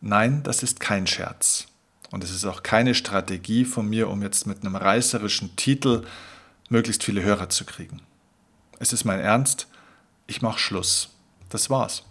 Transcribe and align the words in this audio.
Nein, 0.00 0.42
das 0.42 0.62
ist 0.62 0.80
kein 0.80 1.06
Scherz. 1.06 1.66
Und 2.10 2.24
es 2.24 2.30
ist 2.30 2.44
auch 2.44 2.62
keine 2.62 2.94
Strategie 2.94 3.64
von 3.64 3.88
mir, 3.88 4.08
um 4.08 4.22
jetzt 4.22 4.46
mit 4.46 4.62
einem 4.62 4.76
reißerischen 4.76 5.56
Titel 5.56 6.04
möglichst 6.68 7.04
viele 7.04 7.22
Hörer 7.22 7.48
zu 7.48 7.64
kriegen. 7.64 8.02
Es 8.78 8.92
ist 8.92 9.04
mein 9.04 9.20
Ernst, 9.20 9.68
ich 10.26 10.42
mache 10.42 10.58
Schluss. 10.58 11.10
Das 11.48 11.70
war's. 11.70 12.04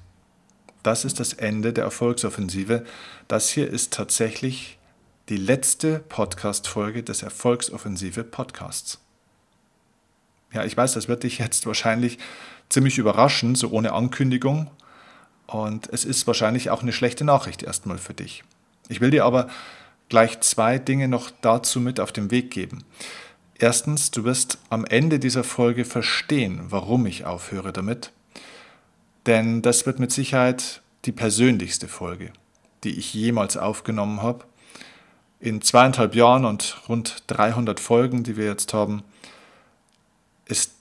Das 0.83 1.04
ist 1.04 1.20
das 1.20 1.33
Ende 1.33 1.73
der 1.73 1.83
Erfolgsoffensive. 1.83 2.86
Das 3.28 3.49
hier 3.49 3.70
ist 3.70 3.94
tatsächlich 3.94 4.78
die 5.28 5.37
letzte 5.37 5.99
Podcast-Folge 5.99 7.03
des 7.03 7.21
Erfolgsoffensive 7.24 8.24
Podcasts. 8.24 8.99
Ja, 10.53 10.63
ich 10.63 10.76
weiß, 10.76 10.94
das 10.94 11.08
wird 11.08 11.24
dich 11.24 11.37
jetzt 11.37 11.65
wahrscheinlich 11.65 12.17
ziemlich 12.69 12.97
überraschen, 12.97 13.56
so 13.56 13.69
ohne 13.69 13.94
Ankündigung. 13.94 14.71
Und 15.50 15.90
es 15.92 16.05
ist 16.05 16.27
wahrscheinlich 16.27 16.70
auch 16.70 16.84
eine 16.84 16.94
schlechte 16.94 17.26
Nachricht 17.26 17.63
erstmal 17.63 17.98
für 17.98 18.13
dich. 18.13 18.44
Ich 18.88 19.02
will 19.02 19.09
dir 19.09 19.26
aber 19.26 19.50
gleich 20.08 20.42
zwei 20.42 20.78
Dinge 20.78 21.08
noch 21.08 21.32
dazu 21.42 21.80
mit 21.80 22.00
auf 22.00 22.12
den 22.12 22.30
Weg 22.30 22.52
geben. 22.52 22.84
Erstens, 23.58 24.12
du 24.12 24.23
wirst 24.26 24.59
am 24.70 24.86
Ende 24.86 25.18
dieser 25.18 25.44
Folge 25.44 25.86
verstehen, 25.86 26.62
warum 26.70 27.08
ich 27.08 27.26
aufhöre 27.26 27.73
damit. 27.73 28.12
Denn 29.26 29.64
das 29.64 29.88
wird 29.88 30.00
mit 30.00 30.12
Sicherheit 30.12 30.82
die 31.06 31.12
persönlichste 31.12 31.88
Folge, 31.88 32.31
die 32.84 33.00
ich 33.00 33.14
jemals 33.16 33.58
aufgenommen 33.58 34.22
habe. 34.22 34.45
In 35.40 35.62
zweieinhalb 35.64 36.14
Jahren 36.14 36.45
und 36.45 36.80
rund 36.88 37.23
300 37.26 37.80
Folgen, 37.80 38.23
die 38.23 38.38
wir 38.38 38.45
jetzt 38.45 38.73
haben, 38.76 39.02
ist 40.45 40.73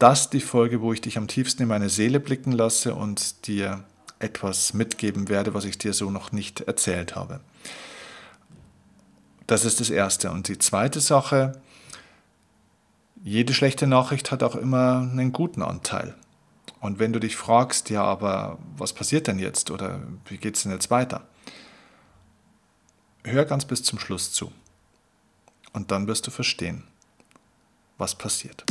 das 0.00 0.30
die 0.30 0.40
Folge, 0.40 0.80
wo 0.80 0.92
ich 0.92 1.00
dich 1.00 1.16
am 1.16 1.28
tiefsten 1.28 1.62
in 1.62 1.68
meine 1.68 1.90
Seele 1.90 2.18
blicken 2.18 2.52
lasse 2.52 2.94
und 2.94 3.46
dir 3.46 3.84
etwas 4.20 4.74
mitgeben 4.74 5.28
werde, 5.28 5.54
was 5.54 5.64
ich 5.64 5.78
dir 5.78 5.92
so 5.92 6.10
noch 6.10 6.30
nicht 6.30 6.60
erzählt 6.60 7.16
habe. 7.16 7.40
Das 9.46 9.64
ist 9.64 9.80
das 9.80 9.90
Erste. 9.90 10.30
Und 10.30 10.46
die 10.46 10.58
zweite 10.58 11.00
Sache, 11.00 11.60
jede 13.24 13.52
schlechte 13.52 13.86
Nachricht 13.86 14.30
hat 14.30 14.42
auch 14.44 14.54
immer 14.54 15.00
einen 15.00 15.32
guten 15.32 15.62
Anteil. 15.62 16.14
Und 16.80 16.98
wenn 16.98 17.12
du 17.12 17.18
dich 17.18 17.36
fragst, 17.36 17.90
ja, 17.90 18.04
aber 18.04 18.58
was 18.76 18.92
passiert 18.92 19.26
denn 19.26 19.38
jetzt 19.38 19.70
oder 19.70 20.00
wie 20.26 20.38
geht 20.38 20.56
es 20.56 20.62
denn 20.62 20.72
jetzt 20.72 20.90
weiter? 20.90 21.26
Hör 23.24 23.44
ganz 23.44 23.64
bis 23.64 23.82
zum 23.82 23.98
Schluss 23.98 24.32
zu. 24.32 24.52
Und 25.72 25.90
dann 25.90 26.06
wirst 26.06 26.26
du 26.26 26.30
verstehen, 26.30 26.84
was 27.98 28.14
passiert. 28.14 28.64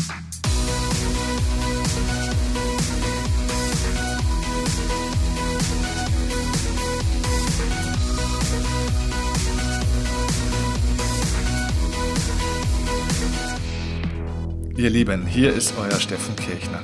Ihr 14.79 14.89
Lieben, 14.89 15.27
hier 15.27 15.53
ist 15.53 15.73
euer 15.77 15.99
Steffen 15.99 16.37
Kirchner. 16.37 16.81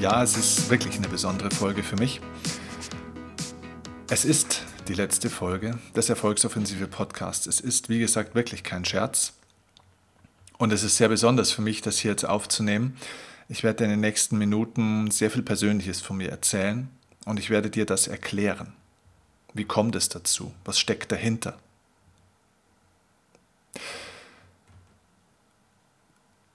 Ja, 0.00 0.22
es 0.22 0.34
ist 0.34 0.70
wirklich 0.70 0.96
eine 0.96 1.08
besondere 1.08 1.50
Folge 1.50 1.82
für 1.82 1.96
mich. 1.96 2.22
Es 4.08 4.24
ist 4.24 4.62
die 4.88 4.94
letzte 4.94 5.28
Folge 5.28 5.78
des 5.94 6.08
Erfolgsoffensive 6.08 6.86
Podcasts. 6.86 7.46
Es 7.46 7.60
ist, 7.60 7.90
wie 7.90 7.98
gesagt, 7.98 8.34
wirklich 8.34 8.62
kein 8.62 8.86
Scherz. 8.86 9.34
Und 10.56 10.72
es 10.72 10.84
ist 10.84 10.96
sehr 10.96 11.10
besonders 11.10 11.50
für 11.50 11.60
mich, 11.60 11.82
das 11.82 11.98
hier 11.98 12.12
jetzt 12.12 12.24
aufzunehmen. 12.24 12.96
Ich 13.50 13.62
werde 13.62 13.84
in 13.84 13.90
den 13.90 14.00
nächsten 14.00 14.38
Minuten 14.38 15.10
sehr 15.10 15.30
viel 15.30 15.42
Persönliches 15.42 16.00
von 16.00 16.16
mir 16.16 16.30
erzählen 16.30 16.88
und 17.26 17.38
ich 17.38 17.50
werde 17.50 17.68
dir 17.68 17.84
das 17.84 18.06
erklären. 18.06 18.72
Wie 19.52 19.66
kommt 19.66 19.96
es 19.96 20.08
dazu? 20.08 20.54
Was 20.64 20.78
steckt 20.78 21.12
dahinter? 21.12 21.58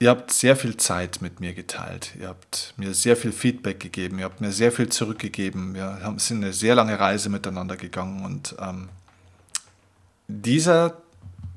Ihr 0.02 0.08
habt 0.08 0.32
sehr 0.32 0.56
viel 0.56 0.78
Zeit 0.78 1.20
mit 1.20 1.40
mir 1.40 1.52
geteilt. 1.52 2.16
Ihr 2.18 2.28
habt 2.28 2.72
mir 2.78 2.94
sehr 2.94 3.18
viel 3.18 3.32
Feedback 3.32 3.80
gegeben. 3.80 4.18
Ihr 4.18 4.24
habt 4.24 4.40
mir 4.40 4.50
sehr 4.50 4.72
viel 4.72 4.88
zurückgegeben. 4.88 5.74
Wir 5.74 6.00
sind 6.16 6.42
eine 6.42 6.54
sehr 6.54 6.74
lange 6.74 6.98
Reise 6.98 7.28
miteinander 7.28 7.76
gegangen. 7.76 8.24
Und 8.24 8.56
ähm, 8.58 8.88
dieser 10.26 10.96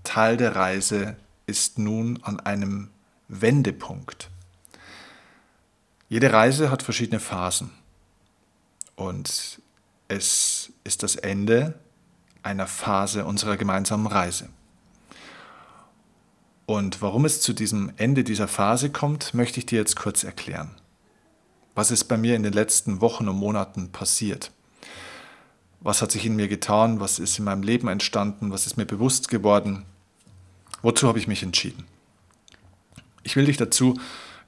Teil 0.03 0.35
der 0.35 0.57
Reise 0.57 1.15
ist 1.45 1.79
nun 1.79 2.19
an 2.23 2.41
einem 2.41 2.89
Wendepunkt. 3.29 4.29
Jede 6.09 6.33
Reise 6.33 6.69
hat 6.69 6.83
verschiedene 6.83 7.21
Phasen. 7.21 7.71
Und 8.97 9.61
es 10.09 10.69
ist 10.83 11.01
das 11.01 11.15
Ende 11.15 11.75
einer 12.43 12.67
Phase 12.67 13.23
unserer 13.23 13.55
gemeinsamen 13.55 14.07
Reise. 14.07 14.49
Und 16.65 17.01
warum 17.01 17.25
es 17.25 17.41
zu 17.41 17.53
diesem 17.53 17.91
Ende 17.97 18.23
dieser 18.23 18.47
Phase 18.47 18.89
kommt, 18.89 19.33
möchte 19.33 19.59
ich 19.59 19.65
dir 19.65 19.79
jetzt 19.79 19.95
kurz 19.95 20.23
erklären. 20.23 20.71
Was 21.75 21.91
ist 21.91 22.05
bei 22.05 22.17
mir 22.17 22.35
in 22.35 22.43
den 22.43 22.53
letzten 22.53 23.01
Wochen 23.01 23.27
und 23.27 23.35
Monaten 23.35 23.91
passiert? 23.91 24.51
Was 25.81 26.01
hat 26.01 26.11
sich 26.11 26.25
in 26.25 26.35
mir 26.35 26.47
getan? 26.47 26.99
Was 26.99 27.19
ist 27.19 27.37
in 27.37 27.45
meinem 27.45 27.63
Leben 27.63 27.89
entstanden? 27.89 28.51
Was 28.51 28.65
ist 28.65 28.77
mir 28.77 28.85
bewusst 28.85 29.27
geworden? 29.27 29.83
Wozu 30.81 31.07
habe 31.07 31.19
ich 31.19 31.27
mich 31.27 31.43
entschieden? 31.43 31.85
Ich 33.23 33.35
will 33.35 33.45
dich 33.45 33.57
dazu 33.57 33.99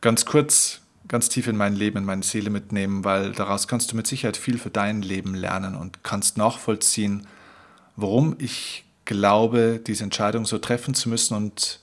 ganz 0.01 0.25
kurz, 0.25 0.81
ganz 1.07 1.27
tief 1.27 1.47
in 1.47 1.57
mein 1.57 1.75
Leben, 1.75 1.97
in 1.97 2.05
meine 2.05 2.23
Seele 2.23 2.49
mitnehmen, 2.49 3.03
weil 3.03 3.31
daraus 3.33 3.67
kannst 3.67 3.91
du 3.91 3.95
mit 3.95 4.07
Sicherheit 4.07 4.37
viel 4.37 4.57
für 4.57 4.69
dein 4.69 5.01
Leben 5.01 5.33
lernen 5.33 5.75
und 5.75 6.03
kannst 6.03 6.37
nachvollziehen, 6.37 7.27
warum 7.95 8.35
ich 8.37 8.85
glaube, 9.05 9.81
diese 9.85 10.03
Entscheidung 10.03 10.45
so 10.45 10.57
treffen 10.57 10.93
zu 10.93 11.09
müssen 11.09 11.35
und 11.35 11.79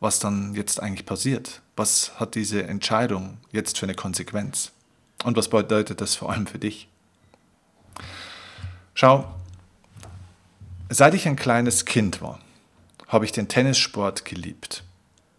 was 0.00 0.18
dann 0.18 0.54
jetzt 0.54 0.80
eigentlich 0.82 1.06
passiert. 1.06 1.62
Was 1.76 2.18
hat 2.18 2.34
diese 2.34 2.64
Entscheidung 2.64 3.38
jetzt 3.52 3.78
für 3.78 3.86
eine 3.86 3.94
Konsequenz? 3.94 4.72
Und 5.24 5.36
was 5.36 5.48
bedeutet 5.48 6.00
das 6.00 6.14
vor 6.14 6.32
allem 6.32 6.46
für 6.46 6.58
dich? 6.58 6.88
Schau, 8.94 9.30
seit 10.88 11.14
ich 11.14 11.26
ein 11.26 11.36
kleines 11.36 11.84
Kind 11.84 12.22
war, 12.22 12.38
habe 13.08 13.24
ich 13.24 13.32
den 13.32 13.48
Tennissport 13.48 14.24
geliebt. 14.24 14.82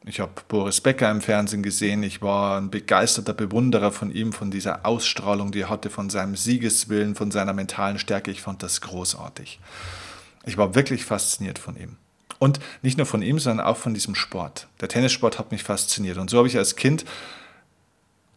Ich 0.05 0.21
habe 0.21 0.31
Boris 0.47 0.79
Becker 0.79 1.11
im 1.11 1.19
Fernsehen 1.19 1.63
gesehen. 1.63 2.01
Ich 2.01 2.21
war 2.21 2.61
ein 2.61 2.69
begeisterter 2.69 3.33
Bewunderer 3.33 3.91
von 3.91 4.09
ihm, 4.09 4.31
von 4.31 4.49
dieser 4.51 4.85
Ausstrahlung, 4.85 5.51
die 5.51 5.61
er 5.61 5.69
hatte, 5.69 5.89
von 5.89 6.09
seinem 6.09 6.37
Siegeswillen, 6.37 7.13
von 7.13 7.29
seiner 7.29 7.51
mentalen 7.51 7.99
Stärke. 7.99 8.31
Ich 8.31 8.41
fand 8.41 8.63
das 8.63 8.79
großartig. 8.79 9.59
Ich 10.45 10.57
war 10.57 10.75
wirklich 10.75 11.03
fasziniert 11.03 11.59
von 11.59 11.75
ihm. 11.75 11.97
Und 12.39 12.59
nicht 12.81 12.97
nur 12.97 13.07
von 13.07 13.21
ihm, 13.21 13.39
sondern 13.39 13.65
auch 13.65 13.77
von 13.77 13.93
diesem 13.93 14.15
Sport. 14.15 14.67
Der 14.81 14.89
Tennissport 14.89 15.39
hat 15.39 15.51
mich 15.51 15.63
fasziniert. 15.63 16.17
Und 16.17 16.29
so 16.29 16.37
habe 16.37 16.47
ich 16.47 16.57
als 16.57 16.75
Kind 16.75 17.05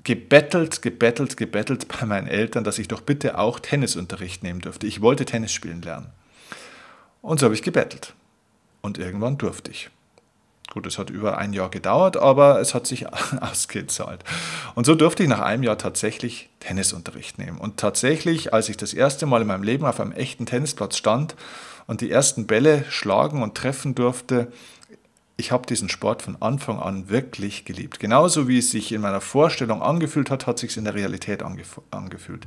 gebettelt, 0.04 0.82
gebettelt, 0.82 1.36
gebettelt 1.36 1.86
bei 1.88 2.06
meinen 2.06 2.26
Eltern, 2.26 2.64
dass 2.64 2.78
ich 2.78 2.88
doch 2.88 3.02
bitte 3.02 3.38
auch 3.38 3.60
Tennisunterricht 3.60 4.42
nehmen 4.42 4.60
dürfte. 4.60 4.86
Ich 4.86 5.02
wollte 5.02 5.24
Tennis 5.24 5.52
spielen 5.52 5.82
lernen. 5.82 6.06
Und 7.22 7.40
so 7.40 7.44
habe 7.44 7.54
ich 7.54 7.62
gebettelt. 7.62 8.14
Und 8.80 8.96
irgendwann 8.96 9.36
durfte 9.36 9.70
ich. 9.70 9.90
Gut, 10.72 10.86
es 10.86 10.98
hat 10.98 11.10
über 11.10 11.36
ein 11.36 11.52
Jahr 11.52 11.68
gedauert, 11.68 12.16
aber 12.16 12.60
es 12.60 12.74
hat 12.74 12.86
sich 12.86 13.06
ausgezahlt. 13.40 14.24
Und 14.74 14.86
so 14.86 14.94
durfte 14.94 15.24
ich 15.24 15.28
nach 15.28 15.40
einem 15.40 15.64
Jahr 15.64 15.76
tatsächlich 15.76 16.48
Tennisunterricht 16.60 17.38
nehmen. 17.38 17.58
Und 17.58 17.76
tatsächlich, 17.76 18.54
als 18.54 18.68
ich 18.68 18.76
das 18.76 18.94
erste 18.94 19.26
Mal 19.26 19.42
in 19.42 19.48
meinem 19.48 19.64
Leben 19.64 19.84
auf 19.84 20.00
einem 20.00 20.12
echten 20.12 20.46
Tennisplatz 20.46 20.96
stand 20.96 21.34
und 21.90 22.02
die 22.02 22.10
ersten 22.12 22.46
Bälle 22.46 22.84
schlagen 22.88 23.42
und 23.42 23.56
treffen 23.56 23.96
durfte, 23.96 24.52
ich 25.36 25.50
habe 25.50 25.66
diesen 25.66 25.88
Sport 25.88 26.22
von 26.22 26.40
Anfang 26.40 26.78
an 26.78 27.08
wirklich 27.08 27.64
geliebt. 27.64 27.98
Genauso 27.98 28.46
wie 28.46 28.58
es 28.58 28.70
sich 28.70 28.92
in 28.92 29.00
meiner 29.00 29.20
Vorstellung 29.20 29.82
angefühlt 29.82 30.30
hat, 30.30 30.46
hat 30.46 30.60
sich 30.60 30.70
es 30.70 30.76
in 30.76 30.84
der 30.84 30.94
Realität 30.94 31.42
angefühlt. 31.42 32.46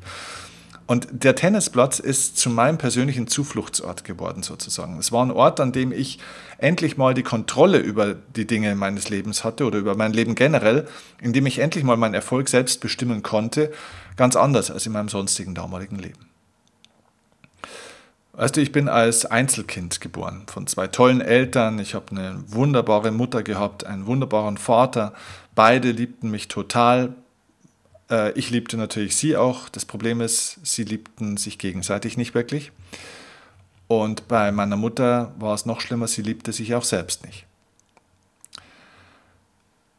Und 0.87 1.09
der 1.11 1.35
Tennisplatz 1.35 1.99
ist 1.99 2.37
zu 2.37 2.51
meinem 2.51 2.77
persönlichen 2.77 3.27
Zufluchtsort 3.27 4.05
geworden 4.05 4.43
sozusagen. 4.43 4.97
Es 4.97 5.11
war 5.11 5.25
ein 5.25 5.31
Ort, 5.31 5.59
an 5.59 5.73
dem 5.73 5.91
ich 5.91 6.19
endlich 6.57 6.95
mal 6.95 7.13
die 7.13 7.23
Kontrolle 7.23 7.79
über 7.79 8.13
die 8.13 8.47
Dinge 8.47 8.73
meines 8.75 9.09
Lebens 9.09 9.43
hatte 9.43 9.65
oder 9.65 9.77
über 9.77 9.97
mein 9.97 10.13
Leben 10.13 10.35
generell, 10.35 10.87
in 11.21 11.33
dem 11.33 11.45
ich 11.47 11.59
endlich 11.59 11.83
mal 11.83 11.97
meinen 11.97 12.13
Erfolg 12.13 12.47
selbst 12.47 12.79
bestimmen 12.79 13.23
konnte, 13.23 13.73
ganz 14.15 14.37
anders 14.37 14.71
als 14.71 14.85
in 14.85 14.93
meinem 14.93 15.09
sonstigen 15.09 15.53
damaligen 15.53 15.99
Leben. 15.99 16.32
Weißt 18.35 18.55
du, 18.55 18.61
ich 18.61 18.71
bin 18.71 18.89
als 18.89 19.27
Einzelkind 19.27 20.01
geboren, 20.01 20.45
von 20.47 20.65
zwei 20.65 20.87
tollen 20.87 21.21
Eltern. 21.21 21.77
Ich 21.77 21.93
habe 21.93 22.09
eine 22.11 22.43
wunderbare 22.47 23.11
Mutter 23.11 23.43
gehabt, 23.43 23.85
einen 23.85 24.07
wunderbaren 24.07 24.57
Vater. 24.57 25.13
Beide 25.53 25.91
liebten 25.91 26.31
mich 26.31 26.47
total. 26.47 27.13
Äh, 28.09 28.31
ich 28.31 28.49
liebte 28.49 28.75
natürlich 28.75 29.15
sie 29.15 29.37
auch. 29.37 29.69
Das 29.69 29.85
Problem 29.85 30.19
ist, 30.19 30.57
sie 30.63 30.83
liebten 30.83 31.37
sich 31.37 31.59
gegenseitig 31.59 32.17
nicht 32.17 32.33
wirklich. 32.33 32.71
Und 33.87 34.27
bei 34.27 34.51
meiner 34.51 34.77
Mutter 34.77 35.35
war 35.37 35.53
es 35.53 35.67
noch 35.67 35.79
schlimmer, 35.79 36.07
sie 36.07 36.23
liebte 36.23 36.53
sich 36.53 36.73
auch 36.73 36.83
selbst 36.83 37.23
nicht. 37.23 37.45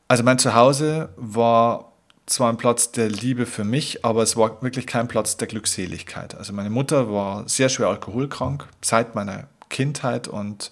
Also 0.08 0.24
mein 0.24 0.40
Zuhause 0.40 1.10
war 1.16 1.92
zwar 2.26 2.50
ein 2.50 2.56
Platz 2.56 2.92
der 2.92 3.08
Liebe 3.08 3.46
für 3.46 3.64
mich, 3.64 4.04
aber 4.04 4.22
es 4.22 4.36
war 4.36 4.62
wirklich 4.62 4.86
kein 4.86 5.08
Platz 5.08 5.36
der 5.36 5.48
Glückseligkeit. 5.48 6.34
Also 6.34 6.52
meine 6.52 6.70
Mutter 6.70 7.12
war 7.12 7.48
sehr 7.48 7.68
schwer 7.68 7.88
alkoholkrank 7.88 8.66
seit 8.80 9.14
meiner 9.14 9.48
Kindheit 9.68 10.28
und 10.28 10.70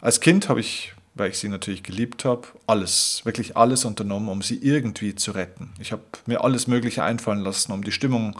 als 0.00 0.20
Kind 0.20 0.48
habe 0.48 0.60
ich, 0.60 0.92
weil 1.14 1.30
ich 1.30 1.38
sie 1.38 1.48
natürlich 1.48 1.82
geliebt 1.82 2.24
habe, 2.24 2.42
alles, 2.66 3.22
wirklich 3.24 3.56
alles 3.56 3.84
unternommen, 3.84 4.28
um 4.28 4.42
sie 4.42 4.58
irgendwie 4.58 5.14
zu 5.14 5.32
retten. 5.32 5.72
Ich 5.80 5.92
habe 5.92 6.02
mir 6.26 6.44
alles 6.44 6.66
Mögliche 6.66 7.02
einfallen 7.02 7.40
lassen, 7.40 7.72
um 7.72 7.82
die 7.82 7.92
Stimmung 7.92 8.38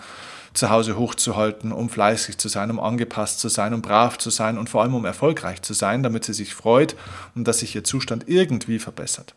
zu 0.52 0.70
Hause 0.70 0.96
hochzuhalten, 0.96 1.72
um 1.72 1.88
fleißig 1.88 2.38
zu 2.38 2.48
sein, 2.48 2.70
um 2.70 2.78
angepasst 2.78 3.40
zu 3.40 3.48
sein, 3.48 3.74
um 3.74 3.82
brav 3.82 4.18
zu 4.18 4.30
sein 4.30 4.56
und 4.56 4.68
vor 4.68 4.82
allem 4.82 4.94
um 4.94 5.04
erfolgreich 5.04 5.62
zu 5.62 5.74
sein, 5.74 6.04
damit 6.04 6.24
sie 6.24 6.34
sich 6.34 6.54
freut 6.54 6.94
und 7.34 7.48
dass 7.48 7.58
sich 7.58 7.74
ihr 7.74 7.82
Zustand 7.82 8.28
irgendwie 8.28 8.78
verbessert. 8.78 9.34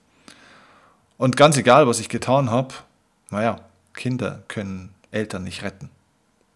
Und 1.18 1.36
ganz 1.36 1.58
egal, 1.58 1.88
was 1.88 2.00
ich 2.00 2.10
getan 2.10 2.52
habe, 2.52 2.76
naja, 3.30 3.62
Kinder 3.94 4.44
können 4.48 4.94
Eltern 5.12 5.44
nicht 5.44 5.64
retten. 5.64 5.90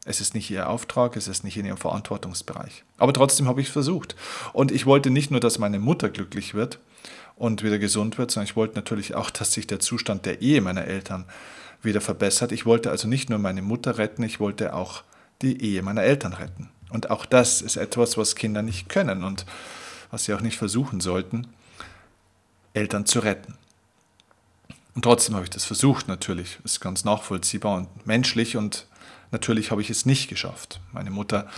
Es 0.05 0.19
ist 0.19 0.33
nicht 0.33 0.49
ihr 0.49 0.67
Auftrag, 0.67 1.15
es 1.15 1.27
ist 1.27 1.43
nicht 1.43 1.57
in 1.57 1.65
ihrem 1.65 1.77
Verantwortungsbereich. 1.77 2.83
Aber 2.97 3.13
trotzdem 3.13 3.47
habe 3.47 3.61
ich 3.61 3.69
versucht. 3.69 4.15
Und 4.51 4.71
ich 4.71 4.85
wollte 4.85 5.11
nicht 5.11 5.29
nur, 5.29 5.39
dass 5.39 5.59
meine 5.59 5.79
Mutter 5.79 6.09
glücklich 6.09 6.53
wird 6.53 6.79
und 7.35 7.63
wieder 7.63 7.77
gesund 7.77 8.17
wird, 8.17 8.31
sondern 8.31 8.49
ich 8.49 8.55
wollte 8.55 8.75
natürlich 8.75 9.13
auch, 9.13 9.29
dass 9.29 9.53
sich 9.53 9.67
der 9.67 9.79
Zustand 9.79 10.25
der 10.25 10.41
Ehe 10.41 10.61
meiner 10.61 10.85
Eltern 10.85 11.25
wieder 11.83 12.01
verbessert. 12.01 12.51
Ich 12.51 12.65
wollte 12.65 12.89
also 12.89 13.07
nicht 13.07 13.29
nur 13.29 13.39
meine 13.39 13.61
Mutter 13.61 13.97
retten, 13.97 14.23
ich 14.23 14.39
wollte 14.39 14.73
auch 14.73 15.03
die 15.41 15.61
Ehe 15.61 15.83
meiner 15.83 16.03
Eltern 16.03 16.33
retten. 16.33 16.69
Und 16.89 17.09
auch 17.09 17.25
das 17.25 17.61
ist 17.61 17.77
etwas, 17.77 18.17
was 18.17 18.35
Kinder 18.35 18.61
nicht 18.61 18.89
können 18.89 19.23
und 19.23 19.45
was 20.09 20.25
sie 20.25 20.33
auch 20.33 20.41
nicht 20.41 20.57
versuchen 20.57 20.99
sollten, 20.99 21.47
Eltern 22.73 23.05
zu 23.05 23.19
retten. 23.19 23.57
Und 24.93 25.03
trotzdem 25.03 25.35
habe 25.35 25.45
ich 25.45 25.49
das 25.49 25.65
versucht, 25.65 26.07
natürlich. 26.07 26.59
Ist 26.63 26.81
ganz 26.81 27.05
nachvollziehbar 27.05 27.77
und 27.77 28.05
menschlich 28.05 28.57
und 28.57 28.87
natürlich 29.31 29.71
habe 29.71 29.81
ich 29.81 29.89
es 29.89 30.05
nicht 30.05 30.29
geschafft. 30.29 30.81
Meine 30.91 31.11
Mutter 31.11 31.49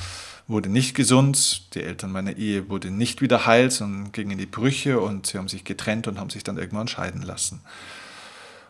wurde 0.48 0.70
nicht 0.70 0.94
gesund, 0.96 1.74
die 1.74 1.82
Eltern 1.82 2.12
meiner 2.12 2.38
Ehe 2.38 2.70
wurden 2.70 2.98
nicht 2.98 3.22
wieder 3.22 3.46
heil, 3.46 3.72
sondern 3.72 4.12
gingen 4.12 4.32
in 4.32 4.38
die 4.38 4.46
Brüche 4.46 5.00
und 5.00 5.28
sie 5.28 5.38
haben 5.38 5.48
sich 5.48 5.64
getrennt 5.64 6.08
und 6.08 6.20
haben 6.20 6.30
sich 6.30 6.44
dann 6.44 6.58
irgendwann 6.58 6.88
scheiden 6.88 7.22
lassen. 7.22 7.62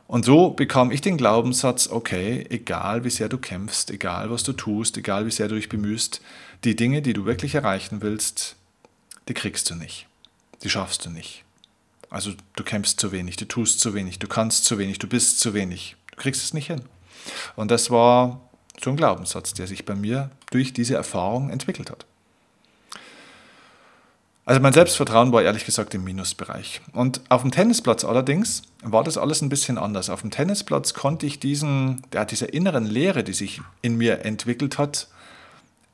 Und 0.08 0.26
so 0.26 0.52
bekam 0.52 0.92
ich 0.92 1.02
den 1.02 1.18
Glaubenssatz, 1.18 1.88
okay, 1.88 2.46
egal 2.50 3.04
wie 3.04 3.10
sehr 3.10 3.30
du 3.30 3.38
kämpfst, 3.38 3.90
egal 3.90 4.30
was 4.30 4.44
du 4.44 4.54
tust, 4.54 4.98
egal 4.98 5.26
wie 5.26 5.32
sehr 5.32 5.48
du 5.48 5.56
dich 5.56 5.70
bemühst, 5.70 6.22
die 6.64 6.76
Dinge, 6.76 7.02
die 7.02 7.14
du 7.14 7.26
wirklich 7.26 7.56
erreichen 7.56 8.02
willst, 8.02 8.56
die 9.28 9.34
kriegst 9.34 9.70
du 9.70 9.76
nicht. 9.76 10.08
Die 10.62 10.70
schaffst 10.70 11.06
du 11.06 11.10
nicht. 11.10 11.44
Also 12.14 12.32
du 12.56 12.64
kämpfst 12.64 13.00
zu 13.00 13.12
wenig, 13.12 13.38
du 13.38 13.46
tust 13.46 13.80
zu 13.80 13.96
wenig, 13.96 14.20
du 14.20 14.28
kannst 14.28 14.66
zu 14.66 14.78
wenig, 14.78 15.00
du 15.00 15.08
bist 15.08 15.40
zu 15.40 15.56
wenig. 15.56 15.96
Du 16.12 16.18
kriegst 16.18 16.44
es 16.44 16.54
nicht 16.54 16.68
hin. 16.68 16.84
Und 17.56 17.72
das 17.72 17.90
war 17.90 18.40
so 18.80 18.92
ein 18.92 18.98
Glaubenssatz, 18.98 19.56
der 19.56 19.66
sich 19.66 19.84
bei 19.84 19.96
mir 19.96 20.30
durch 20.52 20.74
diese 20.74 20.94
Erfahrung 20.94 21.50
entwickelt 21.50 21.90
hat. 21.90 22.06
Also 24.46 24.62
mein 24.62 24.74
Selbstvertrauen 24.74 25.32
war 25.32 25.42
ehrlich 25.42 25.66
gesagt 25.66 25.96
im 25.96 26.04
Minusbereich. 26.04 26.82
Und 26.92 27.20
auf 27.30 27.42
dem 27.42 27.50
Tennisplatz 27.50 28.06
allerdings 28.06 28.62
war 28.84 29.04
das 29.04 29.18
alles 29.18 29.42
ein 29.42 29.50
bisschen 29.50 29.80
anders. 29.80 30.12
Auf 30.12 30.22
dem 30.22 30.30
Tennisplatz 30.30 30.94
konnte 30.94 31.26
ich 31.26 31.40
diesen, 31.40 32.04
ja, 32.14 32.26
dieser 32.26 32.54
inneren 32.54 32.86
Leere, 32.86 33.24
die 33.24 33.34
sich 33.34 33.60
in 33.82 33.98
mir 33.98 34.24
entwickelt 34.24 34.78
hat, 34.78 35.08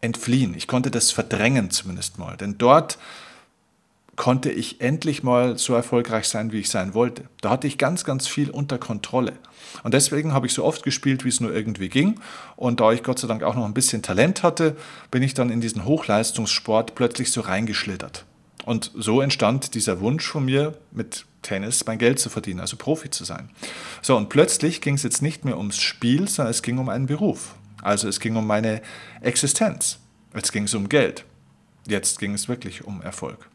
entfliehen. 0.01 0.53
Ich 0.53 0.67
konnte 0.67 0.91
das 0.91 1.11
verdrängen 1.11 1.71
zumindest 1.71 2.17
mal. 2.17 2.35
Denn 2.35 2.57
dort 2.57 2.97
konnte 4.19 4.51
ich 4.51 4.81
endlich 4.81 5.23
mal 5.23 5.57
so 5.57 5.73
erfolgreich 5.73 6.27
sein, 6.27 6.51
wie 6.51 6.59
ich 6.59 6.69
sein 6.69 6.93
wollte. 6.93 7.23
Da 7.39 7.51
hatte 7.51 7.67
ich 7.67 7.77
ganz, 7.77 8.03
ganz 8.03 8.27
viel 8.27 8.49
unter 8.49 8.77
Kontrolle. 8.77 9.31
Und 9.83 9.93
deswegen 9.93 10.33
habe 10.33 10.45
ich 10.45 10.53
so 10.53 10.65
oft 10.65 10.83
gespielt, 10.83 11.23
wie 11.23 11.29
es 11.29 11.39
nur 11.39 11.55
irgendwie 11.55 11.87
ging. 11.87 12.19
Und 12.57 12.81
da 12.81 12.91
ich 12.91 13.01
Gott 13.01 13.17
sei 13.17 13.29
Dank 13.29 13.43
auch 13.43 13.55
noch 13.55 13.63
ein 13.63 13.73
bisschen 13.73 14.01
Talent 14.01 14.43
hatte, 14.43 14.75
bin 15.09 15.23
ich 15.23 15.35
dann 15.35 15.49
in 15.49 15.61
diesen 15.61 15.85
Hochleistungssport 15.85 16.95
plötzlich 16.95 17.31
so 17.31 17.39
reingeschlittert. 17.39 18.25
Und 18.65 18.91
so 18.93 19.21
entstand 19.21 19.73
dieser 19.73 20.01
Wunsch 20.01 20.27
von 20.27 20.43
mir, 20.43 20.77
mit 20.91 21.25
Tennis 21.41 21.85
mein 21.85 21.97
Geld 21.97 22.19
zu 22.19 22.29
verdienen, 22.29 22.59
also 22.59 22.75
Profi 22.75 23.09
zu 23.09 23.23
sein. 23.23 23.49
So, 24.01 24.17
und 24.17 24.27
plötzlich 24.27 24.81
ging 24.81 24.95
es 24.95 25.03
jetzt 25.03 25.21
nicht 25.21 25.45
mehr 25.45 25.57
ums 25.57 25.77
Spiel, 25.77 26.27
sondern 26.27 26.51
es 26.51 26.61
ging 26.61 26.77
um 26.77 26.89
einen 26.89 27.05
Beruf. 27.05 27.55
Also 27.81 28.09
es 28.09 28.19
ging 28.19 28.35
um 28.35 28.45
meine 28.45 28.81
Existenz. 29.21 29.99
Jetzt 30.35 30.51
ging 30.51 30.65
es 30.65 30.73
um 30.73 30.89
Geld. 30.89 31.23
Jetzt 31.87 32.19
ging 32.19 32.33
es 32.33 32.49
wirklich 32.49 32.83
um 32.83 33.01
Erfolg. 33.01 33.48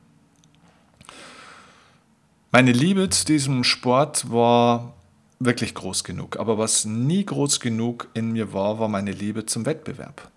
Meine 2.54 2.70
Liebe 2.70 3.10
zu 3.10 3.24
diesem 3.24 3.64
Sport 3.64 4.30
war 4.30 4.94
wirklich 5.40 5.74
groß 5.74 6.04
genug. 6.04 6.36
Aber 6.38 6.56
was 6.56 6.84
nie 6.84 7.24
groß 7.24 7.58
genug 7.58 8.06
in 8.14 8.30
mir 8.30 8.52
war, 8.52 8.78
war 8.78 8.86
meine 8.86 9.10
Liebe 9.10 9.44
zum 9.44 9.66
Wettbewerb. 9.66 10.30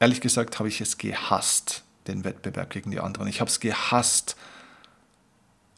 Ehrlich 0.00 0.22
gesagt 0.22 0.58
habe 0.58 0.70
ich 0.70 0.80
es 0.80 0.96
gehasst, 0.96 1.84
den 2.06 2.24
Wettbewerb 2.24 2.70
gegen 2.70 2.90
die 2.90 3.00
anderen. 3.00 3.28
Ich 3.28 3.42
habe 3.42 3.50
es 3.50 3.60
gehasst, 3.60 4.34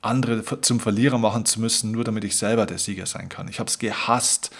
andere 0.00 0.44
zum 0.60 0.78
Verlierer 0.78 1.18
machen 1.18 1.44
zu 1.44 1.60
müssen, 1.60 1.90
nur 1.90 2.04
damit 2.04 2.22
ich 2.22 2.36
selber 2.36 2.64
der 2.64 2.78
Sieger 2.78 3.06
sein 3.06 3.28
kann. 3.28 3.48
Ich 3.48 3.58
habe 3.58 3.68
es 3.68 3.80
gehasst, 3.80 4.52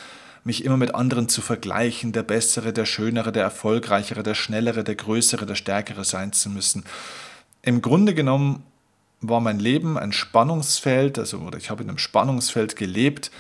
mich 0.43 0.65
immer 0.65 0.79
mit 0.79 0.97
anderen 0.97 1.29
zu 1.29 1.43
vergleichen, 1.43 2.11
der 2.11 2.25
Bessere, 2.25 2.73
der 2.73 2.87
Schönere, 2.87 3.31
der 3.31 3.45
Erfolgreichere, 3.45 4.25
der 4.25 4.35
Schnellere, 4.35 4.83
der 4.83 4.97
Größere, 4.97 5.47
der 5.47 5.55
Stärkere 5.55 6.03
sein 6.03 6.33
zu 6.33 6.51
müssen. 6.51 6.83
Im 7.63 7.83
Grunde 7.83 8.15
genommen 8.15 8.65
war 9.21 9.41
mein 9.41 9.59
Leben 9.59 9.99
ein 9.99 10.13
Spannungsfeld, 10.13 11.19
also 11.19 11.39
oder 11.39 11.59
ich 11.59 11.71
habe 11.71 11.83
in 11.83 11.89
einem 11.89 11.99
Spannungsfeld 11.99 12.77
gelebt, 12.77 13.31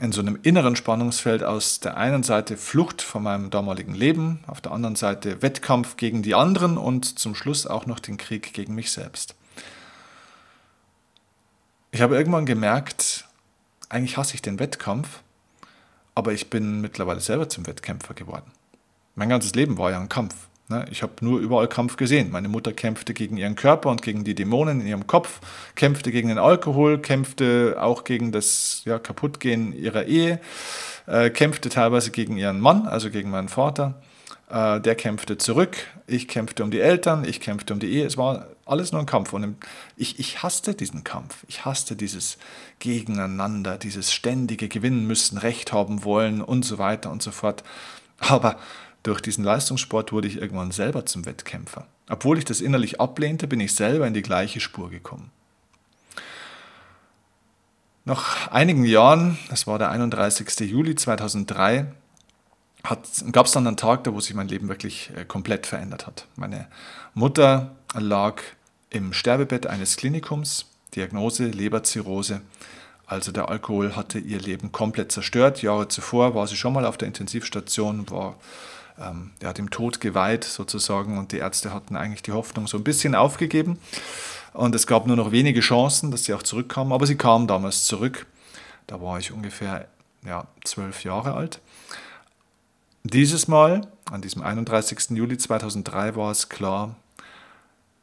in 0.00 0.10
so 0.10 0.20
einem 0.20 0.38
inneren 0.42 0.74
Spannungsfeld 0.74 1.44
aus 1.44 1.78
der 1.78 1.96
einen 1.96 2.24
Seite 2.24 2.56
Flucht 2.56 3.00
von 3.00 3.22
meinem 3.22 3.50
damaligen 3.50 3.94
Leben, 3.94 4.42
auf 4.48 4.60
der 4.60 4.72
anderen 4.72 4.96
Seite 4.96 5.40
Wettkampf 5.40 5.96
gegen 5.96 6.22
die 6.22 6.34
anderen 6.34 6.78
und 6.78 7.18
zum 7.18 7.34
Schluss 7.34 7.66
auch 7.66 7.86
noch 7.86 8.00
den 8.00 8.16
Krieg 8.16 8.52
gegen 8.52 8.74
mich 8.74 8.90
selbst. 8.90 9.36
Ich 11.92 12.00
habe 12.00 12.16
irgendwann 12.16 12.44
gemerkt, 12.44 13.28
eigentlich 13.88 14.16
hasse 14.16 14.34
ich 14.34 14.42
den 14.42 14.58
Wettkampf, 14.58 15.20
aber 16.16 16.32
ich 16.32 16.50
bin 16.50 16.80
mittlerweile 16.80 17.20
selber 17.20 17.48
zum 17.48 17.68
Wettkämpfer 17.68 18.14
geworden. 18.14 18.50
Mein 19.14 19.28
ganzes 19.28 19.54
Leben 19.54 19.78
war 19.78 19.92
ja 19.92 20.00
ein 20.00 20.08
Kampf. 20.08 20.34
Ne? 20.68 20.86
Ich 20.90 21.02
habe 21.02 21.12
nur 21.20 21.40
überall 21.40 21.68
Kampf 21.68 21.96
gesehen. 21.96 22.30
Meine 22.30 22.48
Mutter 22.48 22.72
kämpfte 22.72 23.12
gegen 23.12 23.36
ihren 23.36 23.54
Körper 23.54 23.90
und 23.90 24.02
gegen 24.02 24.24
die 24.24 24.34
Dämonen 24.34 24.80
in 24.80 24.86
ihrem 24.86 25.06
Kopf, 25.06 25.40
kämpfte 25.74 26.10
gegen 26.10 26.28
den 26.28 26.38
Alkohol, 26.38 26.98
kämpfte 26.98 27.76
auch 27.78 28.04
gegen 28.04 28.32
das 28.32 28.82
ja, 28.84 28.98
Kaputtgehen 28.98 29.72
ihrer 29.74 30.04
Ehe, 30.06 30.40
äh, 31.06 31.30
kämpfte 31.30 31.68
teilweise 31.68 32.10
gegen 32.10 32.36
ihren 32.36 32.60
Mann, 32.60 32.86
also 32.86 33.10
gegen 33.10 33.30
meinen 33.30 33.48
Vater. 33.48 34.00
Äh, 34.48 34.80
der 34.80 34.94
kämpfte 34.94 35.36
zurück, 35.36 35.76
ich 36.06 36.28
kämpfte 36.28 36.64
um 36.64 36.70
die 36.70 36.80
Eltern, 36.80 37.24
ich 37.24 37.40
kämpfte 37.40 37.74
um 37.74 37.80
die 37.80 37.92
Ehe. 37.92 38.06
Es 38.06 38.16
war 38.16 38.46
alles 38.66 38.92
nur 38.92 39.00
ein 39.00 39.06
Kampf. 39.06 39.32
Und 39.32 39.56
ich, 39.96 40.18
ich 40.18 40.42
hasste 40.42 40.74
diesen 40.74 41.04
Kampf. 41.04 41.44
Ich 41.48 41.64
hasste 41.64 41.96
dieses 41.96 42.38
Gegeneinander, 42.78 43.78
dieses 43.78 44.12
ständige 44.12 44.68
Gewinnen 44.68 45.06
müssen, 45.06 45.38
Recht 45.38 45.72
haben 45.72 46.04
wollen 46.04 46.40
und 46.40 46.64
so 46.64 46.78
weiter 46.78 47.10
und 47.10 47.22
so 47.22 47.30
fort. 47.30 47.64
Aber 48.18 48.56
durch 49.04 49.20
diesen 49.20 49.44
Leistungssport 49.44 50.12
wurde 50.12 50.26
ich 50.26 50.38
irgendwann 50.38 50.72
selber 50.72 51.06
zum 51.06 51.26
Wettkämpfer. 51.26 51.86
Obwohl 52.08 52.38
ich 52.38 52.44
das 52.44 52.60
innerlich 52.60 53.00
ablehnte, 53.00 53.46
bin 53.46 53.60
ich 53.60 53.74
selber 53.74 54.06
in 54.06 54.14
die 54.14 54.22
gleiche 54.22 54.60
Spur 54.60 54.90
gekommen. 54.90 55.30
Nach 58.06 58.48
einigen 58.48 58.84
Jahren, 58.84 59.38
das 59.48 59.66
war 59.66 59.78
der 59.78 59.90
31. 59.90 60.70
Juli 60.70 60.94
2003, 60.94 61.86
gab 63.32 63.46
es 63.46 63.52
dann 63.52 63.66
einen 63.66 63.76
Tag, 63.76 64.04
da 64.04 64.12
wo 64.12 64.20
sich 64.20 64.34
mein 64.34 64.48
Leben 64.48 64.68
wirklich 64.68 65.10
äh, 65.16 65.24
komplett 65.24 65.66
verändert 65.66 66.06
hat. 66.06 66.26
Meine 66.36 66.66
Mutter 67.14 67.76
lag 67.94 68.42
im 68.90 69.12
Sterbebett 69.12 69.66
eines 69.66 69.96
Klinikums, 69.96 70.66
Diagnose 70.94 71.46
Leberzirrhose. 71.46 72.40
Also 73.06 73.32
der 73.32 73.48
Alkohol 73.48 73.96
hatte 73.96 74.18
ihr 74.18 74.38
Leben 74.38 74.72
komplett 74.72 75.12
zerstört. 75.12 75.62
Jahre 75.62 75.88
zuvor 75.88 76.34
war 76.34 76.46
sie 76.46 76.56
schon 76.56 76.72
mal 76.72 76.86
auf 76.86 76.96
der 76.96 77.08
Intensivstation, 77.08 78.08
war 78.10 78.36
ähm, 78.98 79.32
ja, 79.42 79.52
dem 79.52 79.70
Tod 79.70 80.00
geweiht 80.00 80.44
sozusagen 80.44 81.18
und 81.18 81.32
die 81.32 81.38
Ärzte 81.38 81.72
hatten 81.72 81.96
eigentlich 81.96 82.22
die 82.22 82.32
Hoffnung 82.32 82.66
so 82.66 82.76
ein 82.76 82.84
bisschen 82.84 83.14
aufgegeben 83.14 83.78
und 84.52 84.74
es 84.74 84.86
gab 84.86 85.06
nur 85.06 85.16
noch 85.16 85.32
wenige 85.32 85.60
Chancen, 85.60 86.10
dass 86.10 86.24
sie 86.24 86.34
auch 86.34 86.42
zurückkam, 86.42 86.92
aber 86.92 87.06
sie 87.06 87.16
kam 87.16 87.46
damals 87.46 87.84
zurück. 87.84 88.26
Da 88.86 89.00
war 89.00 89.18
ich 89.18 89.32
ungefähr 89.32 89.88
ja, 90.24 90.46
zwölf 90.64 91.04
Jahre 91.04 91.34
alt. 91.34 91.60
Dieses 93.02 93.48
Mal, 93.48 93.86
an 94.10 94.22
diesem 94.22 94.42
31. 94.42 95.10
Juli 95.10 95.36
2003, 95.36 96.16
war 96.16 96.30
es 96.30 96.48
klar, 96.48 96.94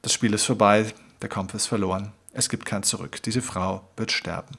das 0.01 0.13
Spiel 0.13 0.33
ist 0.33 0.45
vorbei, 0.45 0.93
der 1.21 1.29
Kampf 1.29 1.53
ist 1.53 1.67
verloren, 1.67 2.12
es 2.33 2.50
gibt 2.50 2.65
kein 2.65 2.83
Zurück, 2.83 3.21
diese 3.24 3.41
Frau 3.41 3.81
wird 3.95 4.12
sterben. 4.12 4.57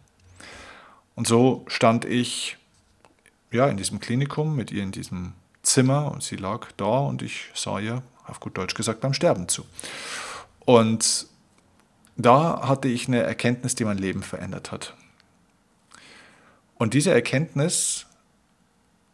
Und 1.15 1.27
so 1.27 1.65
stand 1.69 2.05
ich 2.05 2.57
ja, 3.51 3.69
in 3.69 3.77
diesem 3.77 4.01
Klinikum 4.01 4.57
mit 4.57 4.73
ihr 4.73 4.83
in 4.83 4.93
diesem 4.93 5.35
Zimmer 5.73 6.13
und 6.13 6.23
sie 6.23 6.37
lag 6.37 6.69
da 6.77 6.99
und 6.99 7.23
ich 7.23 7.51
sah 7.55 7.79
ihr, 7.81 8.03
auf 8.27 8.41
gut 8.41 8.59
Deutsch 8.59 8.75
gesagt, 8.75 9.01
beim 9.01 9.15
Sterben 9.15 9.49
zu. 9.49 9.65
Und 10.61 11.27
da 12.17 12.69
hatte 12.69 12.89
ich 12.89 13.09
eine 13.09 13.23
Erkenntnis, 13.23 13.75
die 13.75 13.85
mein 13.85 13.97
Leben 13.97 14.23
verändert 14.23 14.71
hat. 14.71 14.95
Und 16.77 16.93
diese 16.95 17.11
Erkenntnis 17.11 18.07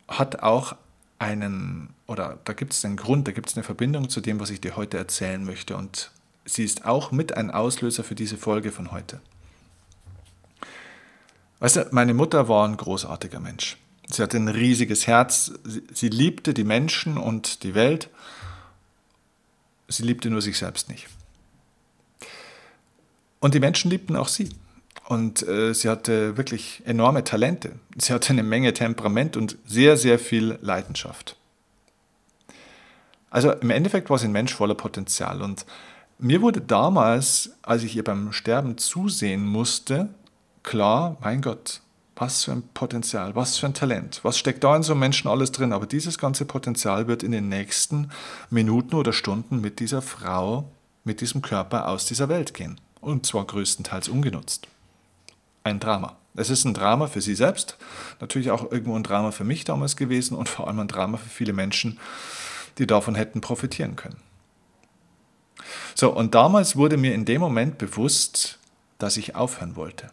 hat 0.08 0.42
auch 0.42 0.74
einen, 1.18 1.94
oder 2.06 2.38
da 2.44 2.52
gibt 2.54 2.72
es 2.72 2.84
einen 2.84 2.96
Grund, 2.96 3.28
da 3.28 3.32
gibt 3.32 3.48
es 3.48 3.56
eine 3.56 3.64
Verbindung 3.64 4.08
zu 4.08 4.20
dem, 4.20 4.40
was 4.40 4.50
ich 4.50 4.60
dir 4.60 4.74
heute 4.74 4.98
erzählen 4.98 5.44
möchte. 5.44 5.76
Und 5.76 6.10
sie 6.44 6.64
ist 6.64 6.84
auch 6.84 7.12
mit 7.12 7.36
ein 7.36 7.52
Auslöser 7.52 8.02
für 8.02 8.14
diese 8.16 8.36
Folge 8.36 8.72
von 8.72 8.90
heute. 8.90 9.20
Weißt 11.60 11.76
du, 11.76 11.88
meine 11.92 12.14
Mutter 12.14 12.48
war 12.48 12.66
ein 12.66 12.76
großartiger 12.76 13.40
Mensch. 13.40 13.76
Sie 14.10 14.22
hatte 14.22 14.38
ein 14.38 14.48
riesiges 14.48 15.06
Herz. 15.06 15.52
Sie, 15.92 16.08
liebte 16.08 16.54
die 16.54 16.64
Menschen 16.64 17.18
und 17.18 17.62
die 17.62 17.74
Welt. 17.74 18.08
Sie 19.88 20.02
liebte 20.02 20.30
nur 20.30 20.42
sich 20.42 20.58
selbst 20.58 20.88
nicht. 20.88 21.08
Und 23.40 23.54
die 23.54 23.60
Menschen 23.60 23.90
liebten 23.90 24.16
auch 24.16 24.28
sie. 24.28 24.48
Und 25.06 25.46
äh, 25.46 25.72
sie 25.74 25.88
hatte 25.88 26.36
wirklich 26.36 26.82
enorme 26.84 27.24
Talente. 27.24 27.72
Sie 27.96 28.12
hatte 28.12 28.32
eine 28.32 28.42
Menge 28.42 28.74
Temperament 28.74 29.36
und 29.36 29.56
sehr, 29.66 29.96
sehr 29.96 30.18
viel 30.18 30.58
Leidenschaft. 30.60 31.36
Also 33.30 33.52
im 33.52 33.70
Endeffekt 33.70 34.10
war 34.10 34.18
sie 34.18 34.26
ein 34.26 34.32
Mensch 34.32 34.54
voller 34.54 34.74
Potenzial. 34.74 35.42
Und 35.42 35.66
mir 36.18 36.42
wurde 36.42 36.60
damals, 36.60 37.52
als 37.62 37.82
ich 37.82 37.94
ihr 37.94 38.04
beim 38.04 38.32
Sterben 38.32 38.78
zusehen 38.78 39.46
musste, 39.46 40.08
klar, 40.62 41.16
mein 41.20 41.42
Gott, 41.42 41.80
was 42.20 42.44
für 42.44 42.52
ein 42.52 42.62
Potenzial, 42.74 43.36
was 43.36 43.58
für 43.58 43.66
ein 43.66 43.74
Talent, 43.74 44.20
was 44.24 44.38
steckt 44.38 44.64
da 44.64 44.74
in 44.74 44.82
so 44.82 44.92
einem 44.92 45.00
Menschen 45.00 45.28
alles 45.28 45.52
drin. 45.52 45.72
Aber 45.72 45.86
dieses 45.86 46.18
ganze 46.18 46.44
Potenzial 46.44 47.06
wird 47.06 47.22
in 47.22 47.32
den 47.32 47.48
nächsten 47.48 48.10
Minuten 48.50 48.96
oder 48.96 49.12
Stunden 49.12 49.60
mit 49.60 49.78
dieser 49.78 50.02
Frau, 50.02 50.70
mit 51.04 51.20
diesem 51.20 51.42
Körper 51.42 51.88
aus 51.88 52.06
dieser 52.06 52.28
Welt 52.28 52.54
gehen. 52.54 52.80
Und 53.00 53.24
zwar 53.24 53.44
größtenteils 53.44 54.08
ungenutzt. 54.08 54.66
Ein 55.62 55.78
Drama. 55.78 56.16
Es 56.34 56.50
ist 56.50 56.64
ein 56.64 56.74
Drama 56.74 57.06
für 57.06 57.20
sie 57.20 57.34
selbst, 57.34 57.76
natürlich 58.20 58.50
auch 58.50 58.70
irgendwo 58.70 58.94
ein 58.94 59.02
Drama 59.02 59.32
für 59.32 59.44
mich 59.44 59.64
damals 59.64 59.96
gewesen 59.96 60.36
und 60.36 60.48
vor 60.48 60.68
allem 60.68 60.78
ein 60.80 60.88
Drama 60.88 61.18
für 61.18 61.28
viele 61.28 61.52
Menschen, 61.52 61.98
die 62.78 62.86
davon 62.86 63.16
hätten 63.16 63.40
profitieren 63.40 63.96
können. 63.96 64.18
So, 65.94 66.12
und 66.12 66.34
damals 66.34 66.76
wurde 66.76 66.96
mir 66.96 67.12
in 67.12 67.24
dem 67.24 67.40
Moment 67.40 67.78
bewusst, 67.78 68.58
dass 68.98 69.16
ich 69.16 69.34
aufhören 69.34 69.74
wollte 69.74 70.10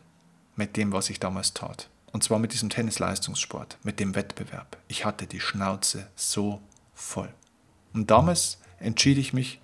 mit 0.55 0.77
dem, 0.77 0.91
was 0.91 1.09
ich 1.09 1.19
damals 1.19 1.53
tat. 1.53 1.89
Und 2.15 2.23
zwar 2.23 2.39
mit 2.39 2.53
diesem 2.53 2.69
Tennisleistungssport, 2.69 3.77
mit 3.83 3.99
dem 3.99 4.15
Wettbewerb. 4.15 4.77
Ich 4.87 5.03
hatte 5.03 5.27
die 5.27 5.41
Schnauze 5.41 6.07
so 6.15 6.61
voll. 6.93 7.27
Und 7.91 8.09
damals 8.09 8.59
entschied 8.79 9.17
ich 9.17 9.33
mich, 9.33 9.59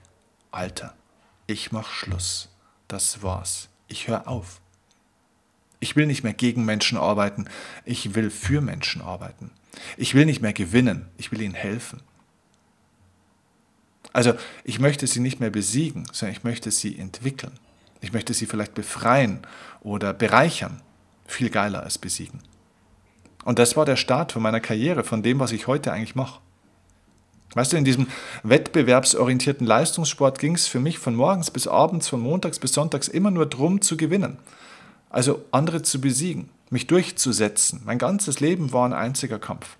Alter, 0.51 0.93
ich 1.47 1.71
mach 1.71 1.89
Schluss. 1.93 2.49
Das 2.89 3.23
war's. 3.23 3.69
Ich 3.87 4.09
höre 4.09 4.27
auf. 4.27 4.59
Ich 5.79 5.95
will 5.95 6.07
nicht 6.07 6.25
mehr 6.25 6.33
gegen 6.33 6.65
Menschen 6.65 6.97
arbeiten, 6.97 7.45
ich 7.85 8.15
will 8.15 8.29
für 8.29 8.59
Menschen 8.59 9.01
arbeiten. 9.01 9.51
Ich 9.95 10.13
will 10.13 10.25
nicht 10.25 10.41
mehr 10.41 10.51
gewinnen, 10.51 11.07
ich 11.17 11.31
will 11.31 11.39
ihnen 11.39 11.55
helfen. 11.55 12.01
Also 14.11 14.33
ich 14.65 14.77
möchte 14.77 15.07
sie 15.07 15.21
nicht 15.21 15.39
mehr 15.39 15.51
besiegen, 15.51 16.03
sondern 16.11 16.35
ich 16.35 16.43
möchte 16.43 16.69
sie 16.69 16.99
entwickeln. 16.99 17.57
Ich 18.01 18.11
möchte 18.11 18.33
sie 18.33 18.45
vielleicht 18.45 18.73
befreien 18.73 19.47
oder 19.79 20.13
bereichern. 20.13 20.81
Viel 21.31 21.49
geiler 21.49 21.81
als 21.83 21.97
besiegen. 21.97 22.41
Und 23.45 23.57
das 23.57 23.77
war 23.77 23.85
der 23.85 23.95
Start 23.95 24.33
von 24.33 24.41
meiner 24.41 24.59
Karriere, 24.59 25.03
von 25.03 25.23
dem, 25.23 25.39
was 25.39 25.53
ich 25.53 25.65
heute 25.65 25.91
eigentlich 25.93 26.13
mache. 26.13 26.41
Weißt 27.53 27.71
du, 27.73 27.77
in 27.77 27.85
diesem 27.85 28.07
wettbewerbsorientierten 28.43 29.65
Leistungssport 29.65 30.39
ging 30.39 30.55
es 30.55 30.67
für 30.67 30.79
mich 30.79 30.99
von 30.99 31.15
morgens 31.15 31.49
bis 31.49 31.67
abends, 31.67 32.09
von 32.09 32.19
montags 32.19 32.59
bis 32.59 32.73
sonntags 32.73 33.07
immer 33.07 33.31
nur 33.31 33.45
darum 33.45 33.81
zu 33.81 33.97
gewinnen. 33.97 34.37
Also 35.09 35.43
andere 35.51 35.81
zu 35.81 36.01
besiegen, 36.01 36.49
mich 36.69 36.87
durchzusetzen. 36.87 37.81
Mein 37.85 37.97
ganzes 37.97 38.41
Leben 38.41 38.73
war 38.73 38.85
ein 38.85 38.93
einziger 38.93 39.39
Kampf. 39.39 39.77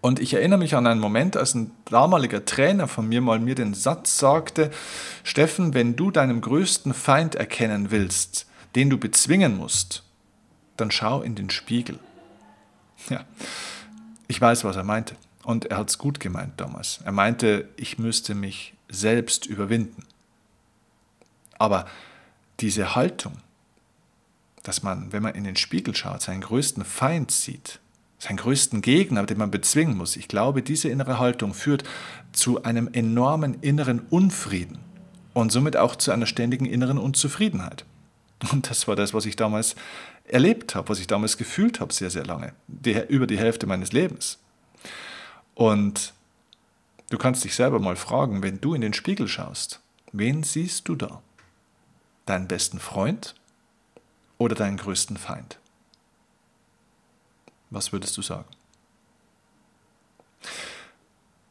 Und 0.00 0.20
ich 0.20 0.34
erinnere 0.34 0.60
mich 0.60 0.76
an 0.76 0.86
einen 0.86 1.00
Moment, 1.00 1.36
als 1.36 1.54
ein 1.54 1.72
damaliger 1.86 2.44
Trainer 2.44 2.88
von 2.88 3.08
mir 3.08 3.20
mal 3.20 3.40
mir 3.40 3.56
den 3.56 3.74
Satz 3.74 4.18
sagte, 4.18 4.70
Steffen, 5.24 5.74
wenn 5.74 5.94
du 5.94 6.10
deinem 6.10 6.40
größten 6.40 6.94
Feind 6.94 7.34
erkennen 7.34 7.90
willst, 7.90 8.46
den 8.76 8.90
du 8.90 8.96
bezwingen 8.96 9.56
musst, 9.56 10.04
dann 10.80 10.90
schau 10.90 11.22
in 11.22 11.34
den 11.34 11.50
Spiegel. 11.50 11.98
Ja, 13.08 13.24
ich 14.28 14.40
weiß, 14.40 14.64
was 14.64 14.76
er 14.76 14.84
meinte. 14.84 15.16
Und 15.42 15.66
er 15.66 15.78
hat 15.78 15.90
es 15.90 15.98
gut 15.98 16.20
gemeint 16.20 16.52
damals. 16.58 17.00
Er 17.04 17.12
meinte, 17.12 17.68
ich 17.76 17.98
müsste 17.98 18.34
mich 18.34 18.74
selbst 18.88 19.46
überwinden. 19.46 20.04
Aber 21.58 21.86
diese 22.60 22.94
Haltung, 22.94 23.38
dass 24.62 24.82
man, 24.82 25.12
wenn 25.12 25.22
man 25.22 25.34
in 25.34 25.44
den 25.44 25.56
Spiegel 25.56 25.94
schaut, 25.94 26.22
seinen 26.22 26.42
größten 26.42 26.84
Feind 26.84 27.30
sieht, 27.30 27.80
seinen 28.18 28.36
größten 28.36 28.82
Gegner, 28.82 29.24
den 29.24 29.38
man 29.38 29.50
bezwingen 29.50 29.96
muss. 29.96 30.16
Ich 30.16 30.28
glaube, 30.28 30.62
diese 30.62 30.88
innere 30.88 31.18
Haltung 31.18 31.54
führt 31.54 31.84
zu 32.32 32.62
einem 32.62 32.88
enormen 32.92 33.54
inneren 33.62 34.00
Unfrieden 34.10 34.78
und 35.32 35.50
somit 35.50 35.76
auch 35.76 35.96
zu 35.96 36.12
einer 36.12 36.26
ständigen 36.26 36.66
inneren 36.66 36.98
Unzufriedenheit. 36.98 37.86
Und 38.52 38.70
das 38.70 38.88
war 38.88 38.96
das, 38.96 39.12
was 39.12 39.26
ich 39.26 39.36
damals 39.36 39.76
erlebt 40.24 40.74
habe, 40.74 40.88
was 40.88 40.98
ich 40.98 41.06
damals 41.06 41.36
gefühlt 41.36 41.80
habe, 41.80 41.92
sehr, 41.92 42.10
sehr 42.10 42.24
lange, 42.24 42.54
die, 42.66 42.92
über 43.08 43.26
die 43.26 43.38
Hälfte 43.38 43.66
meines 43.66 43.92
Lebens. 43.92 44.38
Und 45.54 46.14
du 47.10 47.18
kannst 47.18 47.44
dich 47.44 47.54
selber 47.54 47.78
mal 47.80 47.96
fragen, 47.96 48.42
wenn 48.42 48.60
du 48.60 48.74
in 48.74 48.80
den 48.80 48.94
Spiegel 48.94 49.28
schaust, 49.28 49.80
wen 50.12 50.42
siehst 50.42 50.88
du 50.88 50.94
da? 50.94 51.22
Deinen 52.26 52.48
besten 52.48 52.78
Freund 52.78 53.34
oder 54.38 54.54
deinen 54.54 54.76
größten 54.76 55.16
Feind? 55.16 55.58
Was 57.70 57.92
würdest 57.92 58.16
du 58.16 58.22
sagen? 58.22 58.48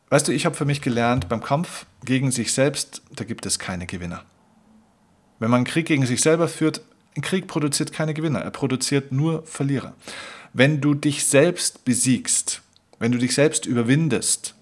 Weißt 0.10 0.28
du, 0.28 0.32
ich 0.32 0.46
habe 0.46 0.56
für 0.56 0.66
mich 0.66 0.82
gelernt, 0.82 1.30
beim 1.30 1.44
Kampf 1.44 1.86
gegen 2.04 2.32
sich 2.32 2.52
selbst, 2.52 3.04
da 3.12 3.24
gibt 3.24 3.46
es 3.46 3.60
keine 3.60 3.86
Gewinner. 3.86 4.24
Wenn 5.40 5.52
man 5.52 5.64
Krieg 5.64 5.86
gegen 5.86 6.06
sich 6.06 6.22
selber 6.22 6.48
führt, 6.48 6.82
ein 7.16 7.22
Krieg 7.22 7.48
produziert 7.48 7.92
keine 7.92 8.14
Gewinner, 8.14 8.40
er 8.40 8.52
produziert 8.52 9.12
nur 9.12 9.46
Verlierer. 9.46 9.96
Wenn 10.54 10.82
du 10.82 10.94
dich 10.94 11.26
selbst 11.26 11.86
besiegst, 11.86 12.62
wenn 13.00 13.12
du 13.12 13.18
dich 13.18 13.34
selbst 13.34 13.66
überwindest, 13.66 14.56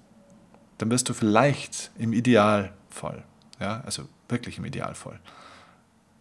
dann 0.77 0.91
wirst 0.91 1.09
du 1.09 1.13
vielleicht 1.13 1.91
im 1.97 2.13
Idealfall, 2.13 3.23
ja, 3.59 3.81
also 3.81 4.07
wirklich 4.29 4.57
im 4.59 4.65
Idealfall, 4.65 5.19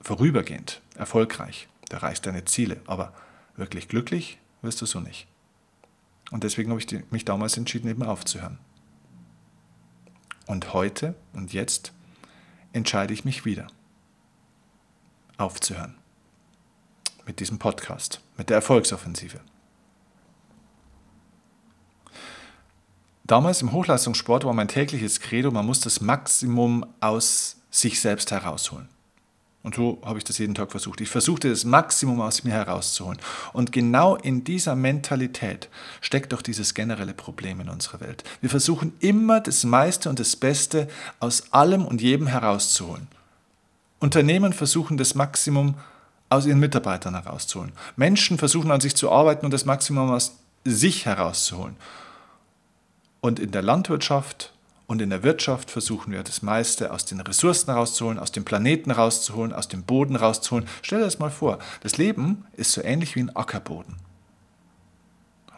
vorübergehend 0.01 0.81
erfolgreich, 0.95 1.69
du 1.89 1.97
erreichst 1.97 2.27
deine 2.27 2.45
Ziele, 2.45 2.81
aber 2.87 3.13
wirklich 3.57 3.89
glücklich 3.89 4.39
wirst 4.63 4.81
du 4.81 4.87
so 4.87 5.01
nicht. 5.01 5.27
Und 6.31 6.45
deswegen 6.45 6.71
habe 6.71 6.81
ich 6.81 6.87
mich 7.11 7.25
damals 7.25 7.57
entschieden, 7.57 7.89
eben 7.89 8.03
aufzuhören. 8.03 8.59
Und 10.47 10.73
heute 10.73 11.15
und 11.33 11.53
jetzt 11.53 11.93
entscheide 12.73 13.13
ich 13.13 13.25
mich 13.25 13.45
wieder, 13.45 13.67
aufzuhören. 15.39 15.97
Mit 17.27 17.41
diesem 17.41 17.59
Podcast, 17.59 18.21
mit 18.37 18.51
der 18.51 18.57
Erfolgsoffensive. 18.57 19.41
Damals 23.25 23.61
im 23.61 23.73
Hochleistungssport 23.73 24.45
war 24.45 24.53
mein 24.53 24.69
tägliches 24.69 25.19
Credo, 25.19 25.51
man 25.51 25.67
muss 25.67 25.81
das 25.81 26.01
Maximum 26.01 26.87
aus 27.01 27.57
sich 27.71 28.01
selbst 28.01 28.31
herausholen. 28.31 28.89
Und 29.67 29.75
so 29.75 30.01
habe 30.05 30.19
ich 30.19 30.25
das 30.25 30.39
jeden 30.39 30.55
Tag 30.55 30.71
versucht. 30.71 31.01
Ich 31.01 31.09
versuchte 31.09 31.51
das 31.51 31.65
Maximum 31.65 32.21
aus 32.21 32.45
mir 32.45 32.53
herauszuholen. 32.53 33.19
Und 33.53 33.73
genau 33.73 34.15
in 34.15 34.45
dieser 34.45 34.77
Mentalität 34.77 35.69
steckt 36.01 36.33
doch 36.33 36.41
dieses 36.41 36.73
generelle 36.73 37.15
Problem 37.15 37.59
in 37.59 37.69
unserer 37.69 37.99
Welt. 37.99 38.23
Wir 38.41 38.49
versuchen 38.49 38.93
immer 39.01 39.41
das 39.41 39.65
meiste 39.65 40.09
und 40.09 40.21
das 40.21 40.37
Beste 40.37 40.87
aus 41.19 41.53
allem 41.53 41.85
und 41.85 42.01
jedem 42.01 42.29
herauszuholen. 42.29 43.09
Unternehmen 44.07 44.53
versuchen 44.53 44.99
das 44.99 45.17
Maximum 45.17 45.75
aus 46.29 46.47
ihren 46.47 46.61
Mitarbeitern 46.61 47.15
herauszuholen. 47.15 47.73
Menschen 47.97 48.39
versuchen 48.39 48.71
an 48.71 48.81
sich 48.81 48.95
zu 48.95 49.11
arbeiten 49.11 49.45
und 49.45 49.51
das 49.51 49.65
Maximum 49.65 50.13
aus 50.13 50.37
sich 50.65 51.07
herauszuholen. 51.07 51.75
Und 53.21 53.41
in 53.41 53.51
der 53.51 53.63
Landwirtschaft 53.63 54.53
und 54.87 55.03
in 55.03 55.11
der 55.11 55.25
Wirtschaft 55.25 55.73
versuchen 55.73 56.13
wir 56.13 56.23
das 56.23 56.41
meiste 56.43 56.93
aus 56.93 57.05
den 57.05 57.19
Ressourcen 57.19 57.73
rauszuholen, 57.73 58.21
aus 58.21 58.31
dem 58.31 58.45
Planeten 58.45 58.93
rauszuholen, 58.93 59.53
aus 59.53 59.67
dem 59.67 59.83
Boden 59.83 60.15
rauszuholen. 60.15 60.69
Stell 60.83 61.01
dir 61.01 61.07
das 61.07 61.19
mal 61.19 61.33
vor, 61.33 61.59
das 61.83 61.97
Leben 61.97 62.45
ist 62.57 62.71
so 62.71 62.85
ähnlich 62.85 63.17
wie 63.17 63.21
ein 63.25 63.35
Ackerboden. 63.35 63.97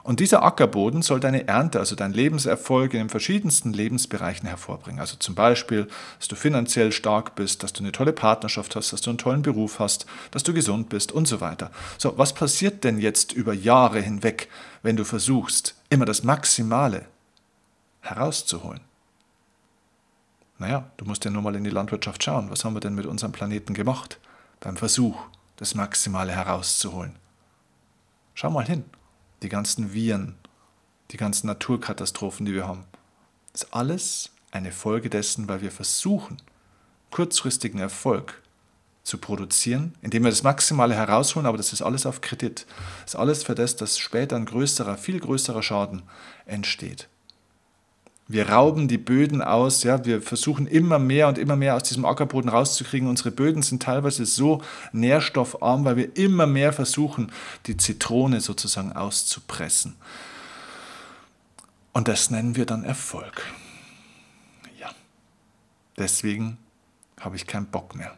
Und 0.08 0.20
dieser 0.20 0.42
Ackerboden 0.42 1.02
soll 1.02 1.20
deine 1.20 1.48
Ernte, 1.48 1.80
also 1.80 1.94
dein 1.94 2.14
Lebenserfolg 2.14 2.94
in 2.94 3.00
den 3.00 3.08
verschiedensten 3.10 3.74
Lebensbereichen 3.74 4.48
hervorbringen. 4.48 5.00
Also 5.00 5.18
zum 5.18 5.34
Beispiel, 5.34 5.86
dass 6.18 6.28
du 6.28 6.34
finanziell 6.34 6.92
stark 6.92 7.34
bist, 7.34 7.62
dass 7.62 7.74
du 7.74 7.82
eine 7.82 7.92
tolle 7.92 8.14
Partnerschaft 8.14 8.74
hast, 8.74 8.90
dass 8.90 9.02
du 9.02 9.10
einen 9.10 9.18
tollen 9.18 9.42
Beruf 9.42 9.80
hast, 9.80 10.06
dass 10.30 10.44
du 10.44 10.54
gesund 10.54 10.88
bist 10.88 11.12
und 11.12 11.28
so 11.28 11.42
weiter. 11.42 11.70
So, 11.98 12.16
was 12.16 12.32
passiert 12.32 12.84
denn 12.84 12.98
jetzt 12.98 13.32
über 13.34 13.52
Jahre 13.52 14.00
hinweg, 14.00 14.48
wenn 14.82 14.96
du 14.96 15.04
versuchst, 15.04 15.74
immer 15.90 16.06
das 16.06 16.22
Maximale 16.22 17.04
herauszuholen? 18.00 18.80
Naja, 20.56 20.90
du 20.96 21.04
musst 21.04 21.26
ja 21.26 21.30
nur 21.30 21.42
mal 21.42 21.54
in 21.54 21.64
die 21.64 21.68
Landwirtschaft 21.68 22.24
schauen. 22.24 22.50
Was 22.50 22.64
haben 22.64 22.72
wir 22.72 22.80
denn 22.80 22.94
mit 22.94 23.04
unserem 23.04 23.32
Planeten 23.32 23.74
gemacht? 23.74 24.18
Beim 24.60 24.78
Versuch, 24.78 25.20
das 25.56 25.74
Maximale 25.74 26.32
herauszuholen. 26.32 27.14
Schau 28.32 28.48
mal 28.48 28.64
hin. 28.64 28.84
Die 29.42 29.48
ganzen 29.48 29.92
Viren, 29.92 30.36
die 31.10 31.16
ganzen 31.16 31.46
Naturkatastrophen, 31.46 32.46
die 32.46 32.54
wir 32.54 32.66
haben. 32.66 32.84
Ist 33.54 33.72
alles 33.72 34.30
eine 34.50 34.72
Folge 34.72 35.10
dessen, 35.10 35.48
weil 35.48 35.60
wir 35.62 35.70
versuchen, 35.70 36.38
kurzfristigen 37.10 37.80
Erfolg 37.80 38.42
zu 39.02 39.18
produzieren, 39.18 39.94
indem 40.02 40.24
wir 40.24 40.30
das 40.30 40.42
Maximale 40.42 40.94
herausholen, 40.94 41.46
aber 41.46 41.56
das 41.56 41.72
ist 41.72 41.82
alles 41.82 42.04
auf 42.04 42.20
Kredit. 42.20 42.66
Das 43.04 43.14
ist 43.14 43.20
alles 43.20 43.42
für 43.42 43.54
das, 43.54 43.76
dass 43.76 43.98
später 43.98 44.36
ein 44.36 44.44
größerer, 44.44 44.96
viel 44.98 45.18
größerer 45.18 45.62
Schaden 45.62 46.02
entsteht. 46.44 47.08
Wir 48.30 48.50
rauben 48.50 48.88
die 48.88 48.98
Böden 48.98 49.40
aus, 49.40 49.84
ja, 49.84 50.04
wir 50.04 50.20
versuchen 50.20 50.66
immer 50.66 50.98
mehr 50.98 51.28
und 51.28 51.38
immer 51.38 51.56
mehr 51.56 51.74
aus 51.74 51.84
diesem 51.84 52.04
Ackerboden 52.04 52.50
rauszukriegen. 52.50 53.08
Unsere 53.08 53.30
Böden 53.30 53.62
sind 53.62 53.82
teilweise 53.82 54.26
so 54.26 54.62
nährstoffarm, 54.92 55.86
weil 55.86 55.96
wir 55.96 56.14
immer 56.14 56.46
mehr 56.46 56.74
versuchen, 56.74 57.32
die 57.66 57.78
Zitrone 57.78 58.42
sozusagen 58.42 58.92
auszupressen. 58.92 59.96
Und 61.94 62.06
das 62.06 62.30
nennen 62.30 62.54
wir 62.54 62.66
dann 62.66 62.84
Erfolg. 62.84 63.42
Ja. 64.78 64.90
Deswegen 65.96 66.58
habe 67.18 67.36
ich 67.36 67.46
keinen 67.46 67.66
Bock 67.66 67.94
mehr 67.94 68.14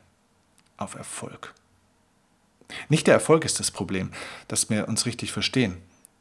auf 0.77 0.97
Erfolg. 0.97 1.55
Nicht 2.89 3.07
der 3.07 3.15
Erfolg 3.15 3.45
ist 3.45 3.61
das 3.61 3.71
Problem, 3.71 4.11
dass 4.49 4.71
wir 4.71 4.89
uns 4.89 5.07
richtig 5.07 5.31
verstehen. 5.31 5.77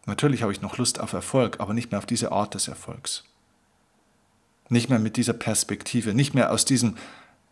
Natürlich 0.05 0.43
habe 0.43 0.51
ich 0.51 0.62
noch 0.62 0.77
Lust 0.77 1.00
auf 1.00 1.13
Erfolg, 1.13 1.60
aber 1.60 1.74
nicht 1.74 1.91
mehr 1.91 1.98
auf 1.98 2.05
diese 2.05 2.31
Art 2.31 2.53
des 2.53 2.67
Erfolgs. 2.67 3.24
Nicht 4.70 4.90
mehr 4.90 5.00
mit 5.00 5.18
dieser 5.18 5.34
Perspektive, 5.34 6.14
nicht 6.14 6.34
mehr 6.34 6.52
aus 6.52 6.64
diesem, 6.66 6.96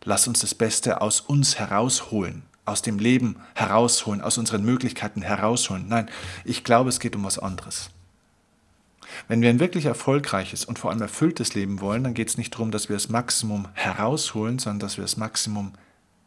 lass 0.04 0.28
uns 0.28 0.40
das 0.40 0.56
Beste 0.56 1.02
aus 1.02 1.20
uns 1.20 1.58
herausholen, 1.58 2.44
aus 2.66 2.82
dem 2.82 3.00
Leben 3.00 3.38
herausholen, 3.56 4.22
aus 4.22 4.38
unseren 4.38 4.64
Möglichkeiten 4.64 5.24
herausholen. 5.24 5.88
Nein, 5.88 6.10
ich 6.46 6.64
glaube, 6.64 6.90
es 6.90 7.00
geht 7.00 7.16
um 7.16 7.24
was 7.24 7.40
anderes. 7.40 7.90
Wenn 9.28 9.42
wir 9.42 9.50
ein 9.50 9.60
wirklich 9.60 9.86
erfolgreiches 9.86 10.66
und 10.66 10.78
vor 10.78 10.92
allem 10.92 11.02
erfülltes 11.02 11.56
Leben 11.56 11.82
wollen, 11.82 12.04
dann 12.04 12.14
geht 12.14 12.30
es 12.30 12.38
nicht 12.38 12.54
darum, 12.54 12.72
dass 12.72 12.90
wir 12.90 12.96
das 12.96 13.10
Maximum 13.10 13.68
herausholen, 13.74 14.60
sondern 14.60 14.80
dass 14.80 14.98
wir 14.98 15.04
das 15.04 15.18
Maximum 15.18 15.74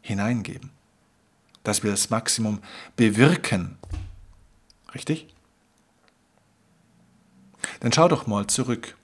hineingeben. 0.01 0.71
Dass 1.63 1.83
wir 1.83 1.91
das 1.91 2.09
Maximum 2.09 2.59
bewirken. 2.95 3.77
Richtig? 4.93 5.27
Dann 7.79 7.91
schau 7.91 8.07
doch 8.07 8.27
mal 8.27 8.47
zurück. 8.47 8.95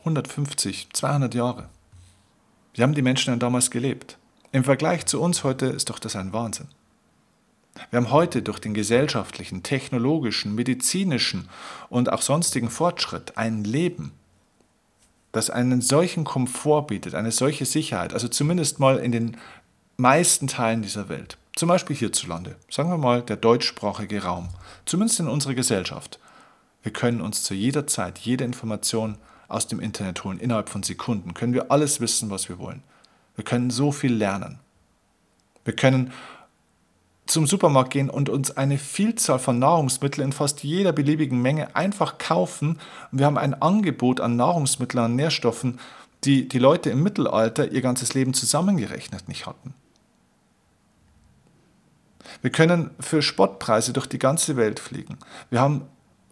150, 0.00 0.88
200 0.92 1.34
Jahre. 1.34 1.68
Wie 2.74 2.82
haben 2.82 2.94
die 2.94 3.02
Menschen 3.02 3.32
denn 3.32 3.40
damals 3.40 3.70
gelebt? 3.70 4.18
Im 4.52 4.64
Vergleich 4.64 5.06
zu 5.06 5.20
uns 5.20 5.44
heute 5.44 5.66
ist 5.66 5.90
doch 5.90 5.98
das 5.98 6.16
ein 6.16 6.32
Wahnsinn. 6.32 6.68
Wir 7.90 7.98
haben 7.98 8.10
heute 8.10 8.42
durch 8.42 8.58
den 8.58 8.74
gesellschaftlichen, 8.74 9.62
technologischen, 9.62 10.54
medizinischen 10.54 11.48
und 11.88 12.12
auch 12.12 12.22
sonstigen 12.22 12.70
Fortschritt 12.70 13.36
ein 13.36 13.64
Leben, 13.64 14.12
das 15.32 15.50
einen 15.50 15.80
solchen 15.80 16.24
Komfort 16.24 16.86
bietet, 16.88 17.14
eine 17.14 17.30
solche 17.30 17.66
Sicherheit, 17.66 18.14
also 18.14 18.28
zumindest 18.28 18.80
mal 18.80 18.98
in 18.98 19.12
den 19.12 19.36
meisten 19.96 20.46
Teilen 20.46 20.82
dieser 20.82 21.08
Welt. 21.08 21.38
Zum 21.54 21.68
Beispiel 21.68 21.96
hierzulande, 21.96 22.56
sagen 22.70 22.90
wir 22.90 22.98
mal 22.98 23.22
der 23.22 23.36
deutschsprachige 23.36 24.22
Raum, 24.22 24.48
zumindest 24.86 25.20
in 25.20 25.28
unserer 25.28 25.54
Gesellschaft. 25.54 26.18
Wir 26.82 26.92
können 26.92 27.20
uns 27.20 27.42
zu 27.42 27.54
jeder 27.54 27.86
Zeit 27.86 28.18
jede 28.18 28.44
Information 28.44 29.18
aus 29.48 29.66
dem 29.66 29.80
Internet 29.80 30.24
holen. 30.24 30.38
Innerhalb 30.38 30.68
von 30.68 30.82
Sekunden 30.82 31.34
können 31.34 31.54
wir 31.54 31.72
alles 31.72 32.00
wissen, 32.00 32.30
was 32.30 32.48
wir 32.48 32.58
wollen. 32.58 32.82
Wir 33.34 33.44
können 33.44 33.70
so 33.70 33.92
viel 33.92 34.14
lernen. 34.14 34.60
Wir 35.64 35.74
können 35.74 36.12
zum 37.26 37.46
Supermarkt 37.46 37.90
gehen 37.90 38.10
und 38.10 38.28
uns 38.28 38.56
eine 38.56 38.78
Vielzahl 38.78 39.38
von 39.38 39.58
Nahrungsmitteln 39.58 40.28
in 40.28 40.32
fast 40.32 40.62
jeder 40.62 40.92
beliebigen 40.92 41.40
Menge 41.40 41.76
einfach 41.76 42.18
kaufen. 42.18 42.78
wir 43.12 43.26
haben 43.26 43.38
ein 43.38 43.60
Angebot 43.60 44.20
an 44.20 44.36
Nahrungsmitteln, 44.36 45.04
an 45.04 45.16
Nährstoffen, 45.16 45.78
die 46.24 46.48
die 46.48 46.58
Leute 46.58 46.90
im 46.90 47.02
Mittelalter 47.02 47.70
ihr 47.70 47.82
ganzes 47.82 48.14
Leben 48.14 48.34
zusammengerechnet 48.34 49.28
nicht 49.28 49.46
hatten. 49.46 49.74
Wir 52.42 52.50
können 52.50 52.90
für 53.00 53.22
Spottpreise 53.22 53.92
durch 53.92 54.06
die 54.06 54.18
ganze 54.18 54.56
Welt 54.56 54.80
fliegen. 54.80 55.18
Wir 55.50 55.60
haben 55.60 55.82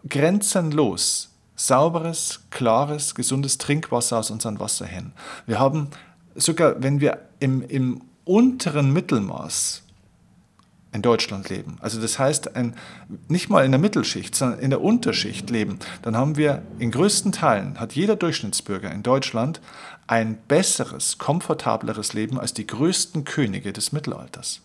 grenzenlos 0.07 1.36
sauberes, 1.57 2.41
klares, 2.51 3.15
gesundes 3.15 3.57
Trinkwasser 3.57 4.19
aus 4.19 4.31
unseren 4.31 4.59
Wasserhähnen. 4.59 5.11
Wir 5.45 5.59
haben 5.59 5.89
sogar, 6.35 6.81
wenn 6.81 7.01
wir 7.01 7.19
im, 7.39 7.61
im 7.63 8.01
unteren 8.23 8.93
Mittelmaß 8.93 9.81
in 10.93 11.01
Deutschland 11.01 11.49
leben, 11.49 11.77
also 11.81 11.99
das 11.99 12.17
heißt 12.17 12.55
ein, 12.55 12.75
nicht 13.27 13.49
mal 13.49 13.65
in 13.65 13.71
der 13.71 13.81
Mittelschicht, 13.81 14.35
sondern 14.35 14.59
in 14.59 14.69
der 14.69 14.81
Unterschicht 14.81 15.49
leben, 15.49 15.79
dann 16.03 16.15
haben 16.15 16.37
wir 16.37 16.61
in 16.79 16.91
größten 16.91 17.31
Teilen, 17.31 17.79
hat 17.79 17.93
jeder 17.93 18.15
Durchschnittsbürger 18.15 18.91
in 18.91 19.03
Deutschland 19.03 19.59
ein 20.05 20.37
besseres, 20.47 21.17
komfortableres 21.17 22.13
Leben 22.13 22.39
als 22.39 22.53
die 22.53 22.67
größten 22.67 23.25
Könige 23.25 23.73
des 23.73 23.91
Mittelalters. 23.91 24.61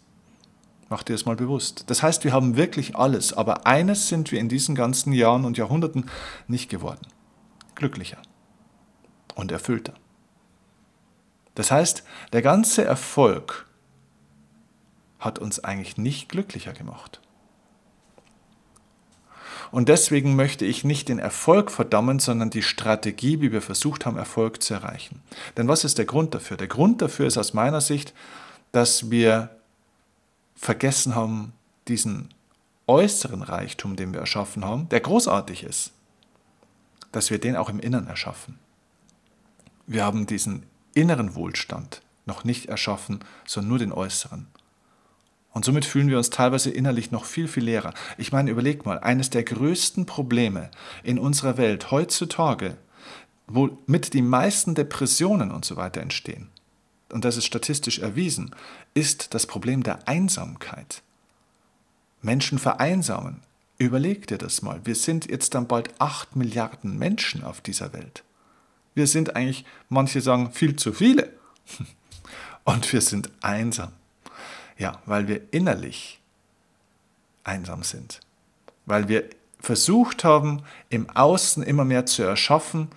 Mach 0.92 1.02
dir 1.02 1.14
das 1.14 1.24
mal 1.24 1.36
bewusst. 1.36 1.84
Das 1.86 2.02
heißt, 2.02 2.22
wir 2.22 2.34
haben 2.34 2.58
wirklich 2.58 2.96
alles, 2.96 3.32
aber 3.32 3.66
eines 3.66 4.08
sind 4.08 4.30
wir 4.30 4.38
in 4.38 4.50
diesen 4.50 4.74
ganzen 4.74 5.14
Jahren 5.14 5.46
und 5.46 5.56
Jahrhunderten 5.56 6.10
nicht 6.48 6.68
geworden. 6.68 7.00
Glücklicher 7.74 8.18
und 9.34 9.50
erfüllter. 9.50 9.94
Das 11.54 11.70
heißt, 11.70 12.04
der 12.34 12.42
ganze 12.42 12.84
Erfolg 12.84 13.66
hat 15.18 15.38
uns 15.38 15.64
eigentlich 15.64 15.96
nicht 15.96 16.28
glücklicher 16.28 16.74
gemacht. 16.74 17.22
Und 19.70 19.88
deswegen 19.88 20.36
möchte 20.36 20.66
ich 20.66 20.84
nicht 20.84 21.08
den 21.08 21.20
Erfolg 21.20 21.70
verdammen, 21.70 22.18
sondern 22.18 22.50
die 22.50 22.60
Strategie, 22.60 23.40
wie 23.40 23.50
wir 23.50 23.62
versucht 23.62 24.04
haben, 24.04 24.18
Erfolg 24.18 24.62
zu 24.62 24.74
erreichen. 24.74 25.22
Denn 25.56 25.68
was 25.68 25.84
ist 25.84 25.96
der 25.96 26.04
Grund 26.04 26.34
dafür? 26.34 26.58
Der 26.58 26.68
Grund 26.68 27.00
dafür 27.00 27.28
ist 27.28 27.38
aus 27.38 27.54
meiner 27.54 27.80
Sicht, 27.80 28.12
dass 28.72 29.10
wir 29.10 29.56
vergessen 30.62 31.16
haben, 31.16 31.52
diesen 31.88 32.32
äußeren 32.86 33.42
Reichtum, 33.42 33.96
den 33.96 34.12
wir 34.12 34.20
erschaffen 34.20 34.64
haben, 34.64 34.88
der 34.90 35.00
großartig 35.00 35.64
ist, 35.64 35.90
dass 37.10 37.30
wir 37.30 37.40
den 37.40 37.56
auch 37.56 37.68
im 37.68 37.80
Inneren 37.80 38.06
erschaffen. 38.06 38.60
Wir 39.88 40.04
haben 40.04 40.26
diesen 40.26 40.62
inneren 40.94 41.34
Wohlstand 41.34 42.00
noch 42.26 42.44
nicht 42.44 42.66
erschaffen, 42.66 43.20
sondern 43.44 43.68
nur 43.70 43.78
den 43.80 43.92
äußeren. 43.92 44.46
Und 45.50 45.64
somit 45.64 45.84
fühlen 45.84 46.08
wir 46.08 46.16
uns 46.16 46.30
teilweise 46.30 46.70
innerlich 46.70 47.10
noch 47.10 47.24
viel, 47.24 47.48
viel 47.48 47.64
leerer. 47.64 47.92
Ich 48.16 48.30
meine, 48.30 48.50
überleg 48.50 48.86
mal, 48.86 49.00
eines 49.00 49.30
der 49.30 49.42
größten 49.42 50.06
Probleme 50.06 50.70
in 51.02 51.18
unserer 51.18 51.56
Welt 51.56 51.90
heutzutage, 51.90 52.78
womit 53.48 54.14
die 54.14 54.22
meisten 54.22 54.76
Depressionen 54.76 55.50
und 55.50 55.64
so 55.64 55.76
weiter 55.76 56.00
entstehen, 56.00 56.51
und 57.12 57.24
das 57.24 57.36
ist 57.36 57.46
statistisch 57.46 57.98
erwiesen, 57.98 58.54
ist 58.94 59.34
das 59.34 59.46
Problem 59.46 59.82
der 59.82 60.08
Einsamkeit. 60.08 61.02
Menschen 62.22 62.58
vereinsamen. 62.58 63.40
Überleg 63.78 64.26
dir 64.26 64.38
das 64.38 64.62
mal. 64.62 64.80
Wir 64.84 64.94
sind 64.94 65.28
jetzt 65.28 65.54
dann 65.54 65.66
bald 65.66 66.00
8 66.00 66.36
Milliarden 66.36 66.98
Menschen 66.98 67.42
auf 67.44 67.60
dieser 67.60 67.92
Welt. 67.92 68.22
Wir 68.94 69.06
sind 69.06 69.34
eigentlich, 69.34 69.64
manche 69.88 70.20
sagen, 70.20 70.52
viel 70.52 70.76
zu 70.76 70.92
viele. 70.92 71.32
Und 72.64 72.92
wir 72.92 73.00
sind 73.00 73.30
einsam. 73.40 73.92
Ja, 74.78 75.00
weil 75.04 75.26
wir 75.28 75.40
innerlich 75.52 76.20
einsam 77.44 77.82
sind. 77.82 78.20
Weil 78.86 79.08
wir 79.08 79.28
versucht 79.58 80.24
haben, 80.24 80.62
im 80.88 81.10
Außen 81.10 81.62
immer 81.62 81.84
mehr 81.84 82.06
zu 82.06 82.22
erschaffen 82.22 82.88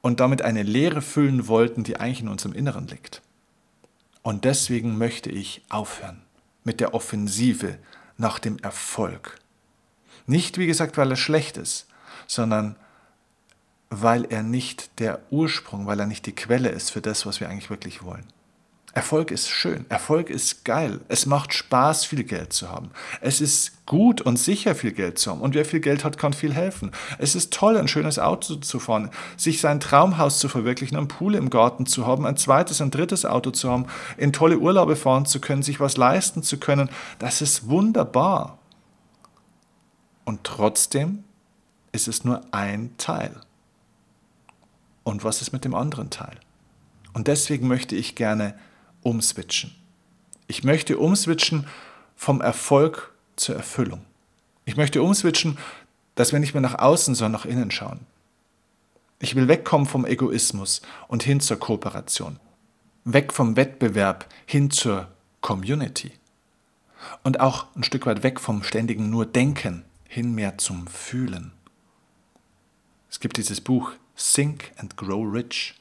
und 0.00 0.20
damit 0.20 0.42
eine 0.42 0.62
Leere 0.62 1.02
füllen 1.02 1.48
wollten, 1.48 1.84
die 1.84 1.96
eigentlich 1.96 2.20
in 2.20 2.28
unserem 2.28 2.54
Inneren 2.54 2.86
liegt. 2.86 3.22
Und 4.24 4.46
deswegen 4.46 4.96
möchte 4.96 5.30
ich 5.30 5.62
aufhören 5.68 6.22
mit 6.64 6.80
der 6.80 6.94
Offensive 6.94 7.78
nach 8.16 8.38
dem 8.38 8.58
Erfolg. 8.58 9.38
Nicht, 10.26 10.56
wie 10.56 10.66
gesagt, 10.66 10.96
weil 10.96 11.10
er 11.10 11.16
schlecht 11.16 11.58
ist, 11.58 11.86
sondern 12.26 12.76
weil 13.90 14.24
er 14.24 14.42
nicht 14.42 14.98
der 14.98 15.20
Ursprung, 15.30 15.86
weil 15.86 16.00
er 16.00 16.06
nicht 16.06 16.24
die 16.24 16.34
Quelle 16.34 16.70
ist 16.70 16.90
für 16.90 17.02
das, 17.02 17.26
was 17.26 17.38
wir 17.38 17.50
eigentlich 17.50 17.68
wirklich 17.68 18.02
wollen. 18.02 18.26
Erfolg 18.94 19.32
ist 19.32 19.50
schön, 19.50 19.86
Erfolg 19.88 20.30
ist 20.30 20.64
geil, 20.64 21.00
es 21.08 21.26
macht 21.26 21.52
Spaß, 21.52 22.04
viel 22.04 22.22
Geld 22.22 22.52
zu 22.52 22.70
haben. 22.70 22.90
Es 23.20 23.40
ist 23.40 23.84
gut 23.86 24.20
und 24.20 24.38
sicher, 24.38 24.76
viel 24.76 24.92
Geld 24.92 25.18
zu 25.18 25.32
haben. 25.32 25.40
Und 25.40 25.56
wer 25.56 25.64
viel 25.64 25.80
Geld 25.80 26.04
hat, 26.04 26.16
kann 26.16 26.32
viel 26.32 26.54
helfen. 26.54 26.92
Es 27.18 27.34
ist 27.34 27.52
toll, 27.52 27.76
ein 27.76 27.88
schönes 27.88 28.20
Auto 28.20 28.54
zu 28.54 28.78
fahren, 28.78 29.10
sich 29.36 29.60
sein 29.60 29.80
Traumhaus 29.80 30.38
zu 30.38 30.48
verwirklichen, 30.48 30.96
einen 30.96 31.08
Pool 31.08 31.34
im 31.34 31.50
Garten 31.50 31.86
zu 31.86 32.06
haben, 32.06 32.24
ein 32.24 32.36
zweites, 32.36 32.80
ein 32.80 32.92
drittes 32.92 33.24
Auto 33.24 33.50
zu 33.50 33.68
haben, 33.68 33.86
in 34.16 34.32
tolle 34.32 34.58
Urlaube 34.58 34.94
fahren 34.94 35.26
zu 35.26 35.40
können, 35.40 35.64
sich 35.64 35.80
was 35.80 35.96
leisten 35.96 36.44
zu 36.44 36.58
können. 36.58 36.88
Das 37.18 37.42
ist 37.42 37.68
wunderbar. 37.68 38.58
Und 40.24 40.44
trotzdem 40.44 41.24
ist 41.90 42.06
es 42.06 42.24
nur 42.24 42.42
ein 42.52 42.96
Teil. 42.96 43.40
Und 45.02 45.24
was 45.24 45.42
ist 45.42 45.52
mit 45.52 45.64
dem 45.64 45.74
anderen 45.74 46.10
Teil? 46.10 46.38
Und 47.12 47.26
deswegen 47.26 47.66
möchte 47.66 47.96
ich 47.96 48.14
gerne 48.14 48.54
umswitchen. 49.04 49.74
Ich 50.48 50.64
möchte 50.64 50.98
umswitchen 50.98 51.66
vom 52.16 52.40
Erfolg 52.40 53.14
zur 53.36 53.54
Erfüllung. 53.56 54.04
Ich 54.64 54.76
möchte 54.76 55.02
umswitchen, 55.02 55.58
dass 56.14 56.32
wir 56.32 56.40
nicht 56.40 56.54
mehr 56.54 56.60
nach 56.60 56.78
außen, 56.78 57.14
sondern 57.14 57.40
nach 57.40 57.46
innen 57.46 57.70
schauen. 57.70 58.00
Ich 59.20 59.34
will 59.34 59.48
wegkommen 59.48 59.86
vom 59.86 60.04
Egoismus 60.04 60.82
und 61.08 61.22
hin 61.22 61.40
zur 61.40 61.58
Kooperation. 61.58 62.38
Weg 63.04 63.32
vom 63.32 63.56
Wettbewerb 63.56 64.28
hin 64.46 64.70
zur 64.70 65.08
Community. 65.40 66.12
Und 67.22 67.40
auch 67.40 67.66
ein 67.76 67.84
Stück 67.84 68.06
weit 68.06 68.22
weg 68.22 68.40
vom 68.40 68.62
ständigen 68.62 69.10
nur 69.10 69.26
Denken 69.26 69.84
hin 70.08 70.34
mehr 70.34 70.58
zum 70.58 70.86
Fühlen. 70.86 71.52
Es 73.10 73.20
gibt 73.20 73.36
dieses 73.36 73.60
Buch 73.60 73.92
Think 74.16 74.72
and 74.76 74.96
Grow 74.96 75.24
Rich. 75.32 75.74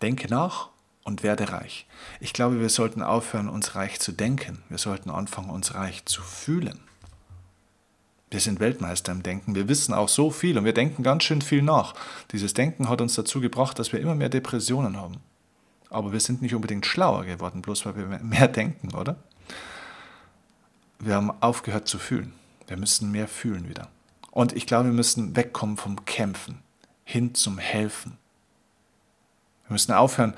Denke 0.00 0.28
nach 0.28 0.71
und 1.04 1.22
werde 1.22 1.52
reich. 1.52 1.86
Ich 2.20 2.32
glaube, 2.32 2.60
wir 2.60 2.68
sollten 2.68 3.02
aufhören, 3.02 3.48
uns 3.48 3.74
reich 3.74 4.00
zu 4.00 4.12
denken. 4.12 4.62
Wir 4.68 4.78
sollten 4.78 5.10
anfangen, 5.10 5.50
uns 5.50 5.74
reich 5.74 6.04
zu 6.04 6.22
fühlen. 6.22 6.80
Wir 8.30 8.40
sind 8.40 8.60
Weltmeister 8.60 9.12
im 9.12 9.22
Denken. 9.22 9.54
Wir 9.54 9.68
wissen 9.68 9.92
auch 9.92 10.08
so 10.08 10.30
viel 10.30 10.56
und 10.56 10.64
wir 10.64 10.72
denken 10.72 11.02
ganz 11.02 11.24
schön 11.24 11.42
viel 11.42 11.60
nach. 11.60 11.94
Dieses 12.30 12.54
Denken 12.54 12.88
hat 12.88 13.00
uns 13.00 13.14
dazu 13.14 13.40
gebracht, 13.40 13.78
dass 13.78 13.92
wir 13.92 14.00
immer 14.00 14.14
mehr 14.14 14.30
Depressionen 14.30 14.96
haben. 14.96 15.16
Aber 15.90 16.12
wir 16.12 16.20
sind 16.20 16.40
nicht 16.40 16.54
unbedingt 16.54 16.86
schlauer 16.86 17.24
geworden, 17.24 17.60
bloß 17.60 17.84
weil 17.84 17.96
wir 17.96 18.06
mehr 18.22 18.48
denken, 18.48 18.94
oder? 18.94 19.16
Wir 20.98 21.16
haben 21.16 21.30
aufgehört 21.42 21.88
zu 21.88 21.98
fühlen. 21.98 22.32
Wir 22.68 22.78
müssen 22.78 23.10
mehr 23.10 23.28
fühlen 23.28 23.68
wieder. 23.68 23.88
Und 24.30 24.54
ich 24.54 24.66
glaube, 24.66 24.86
wir 24.86 24.94
müssen 24.94 25.36
wegkommen 25.36 25.76
vom 25.76 26.06
Kämpfen 26.06 26.62
hin 27.04 27.34
zum 27.34 27.58
Helfen. 27.58 28.16
Wir 29.66 29.74
müssen 29.74 29.92
aufhören 29.92 30.34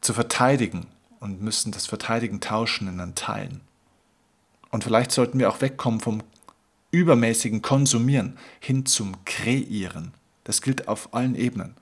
zu 0.00 0.14
verteidigen 0.14 0.86
und 1.18 1.42
müssen 1.42 1.72
das 1.72 1.86
Verteidigen 1.86 2.40
tauschen 2.40 2.88
in 2.88 3.00
einen 3.00 3.14
Teilen. 3.14 3.60
Und 4.70 4.84
vielleicht 4.84 5.12
sollten 5.12 5.38
wir 5.38 5.50
auch 5.50 5.60
wegkommen 5.60 6.00
vom 6.00 6.22
übermäßigen 6.90 7.62
Konsumieren 7.62 8.36
hin 8.58 8.86
zum 8.86 9.24
Kreieren. 9.24 10.12
Das 10.44 10.62
gilt 10.62 10.88
auf 10.88 11.14
allen 11.14 11.34
Ebenen. 11.34 11.74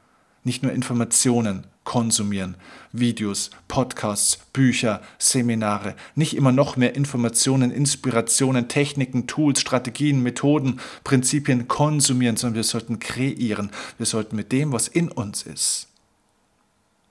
Nicht 0.45 0.63
nur 0.63 0.73
Informationen 0.73 1.67
konsumieren, 1.85 2.57
Videos, 2.93 3.51
Podcasts, 3.67 4.39
Bücher, 4.53 5.01
Seminare, 5.19 5.95
nicht 6.15 6.37
immer 6.37 6.53
noch 6.53 6.77
mehr 6.77 6.95
Informationen, 6.95 7.71
Inspirationen, 7.71 8.69
Techniken, 8.69 9.27
Tools, 9.27 9.61
Strategien, 9.61 10.23
Methoden, 10.23 10.81
Prinzipien 11.03 11.67
konsumieren, 11.67 12.37
sondern 12.37 12.57
wir 12.57 12.65
sollten 12.65 12.99
kreieren. 12.99 13.71
Wir 13.97 14.07
sollten 14.07 14.37
mit 14.37 14.53
dem, 14.53 14.73
was 14.73 14.89
in 14.89 15.11
uns 15.11 15.43
ist, 15.43 15.88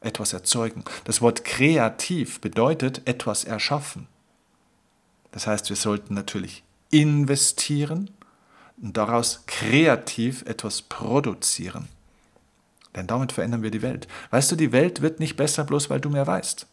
etwas 0.01 0.33
erzeugen. 0.33 0.83
Das 1.05 1.21
Wort 1.21 1.43
kreativ 1.43 2.39
bedeutet 2.41 3.01
etwas 3.05 3.43
erschaffen. 3.43 4.07
Das 5.31 5.47
heißt, 5.47 5.69
wir 5.69 5.75
sollten 5.75 6.13
natürlich 6.13 6.63
investieren 6.91 8.10
und 8.81 8.95
daraus 8.95 9.43
kreativ 9.47 10.43
etwas 10.43 10.81
produzieren. 10.81 11.88
Denn 12.95 13.07
damit 13.07 13.31
verändern 13.31 13.63
wir 13.63 13.71
die 13.71 13.81
Welt. 13.81 14.07
Weißt 14.31 14.51
du, 14.51 14.55
die 14.55 14.71
Welt 14.71 15.01
wird 15.01 15.19
nicht 15.19 15.36
besser, 15.36 15.63
bloß 15.63 15.89
weil 15.89 15.99
du 15.99 16.10
mehr 16.10 16.25
weißt. 16.25 16.65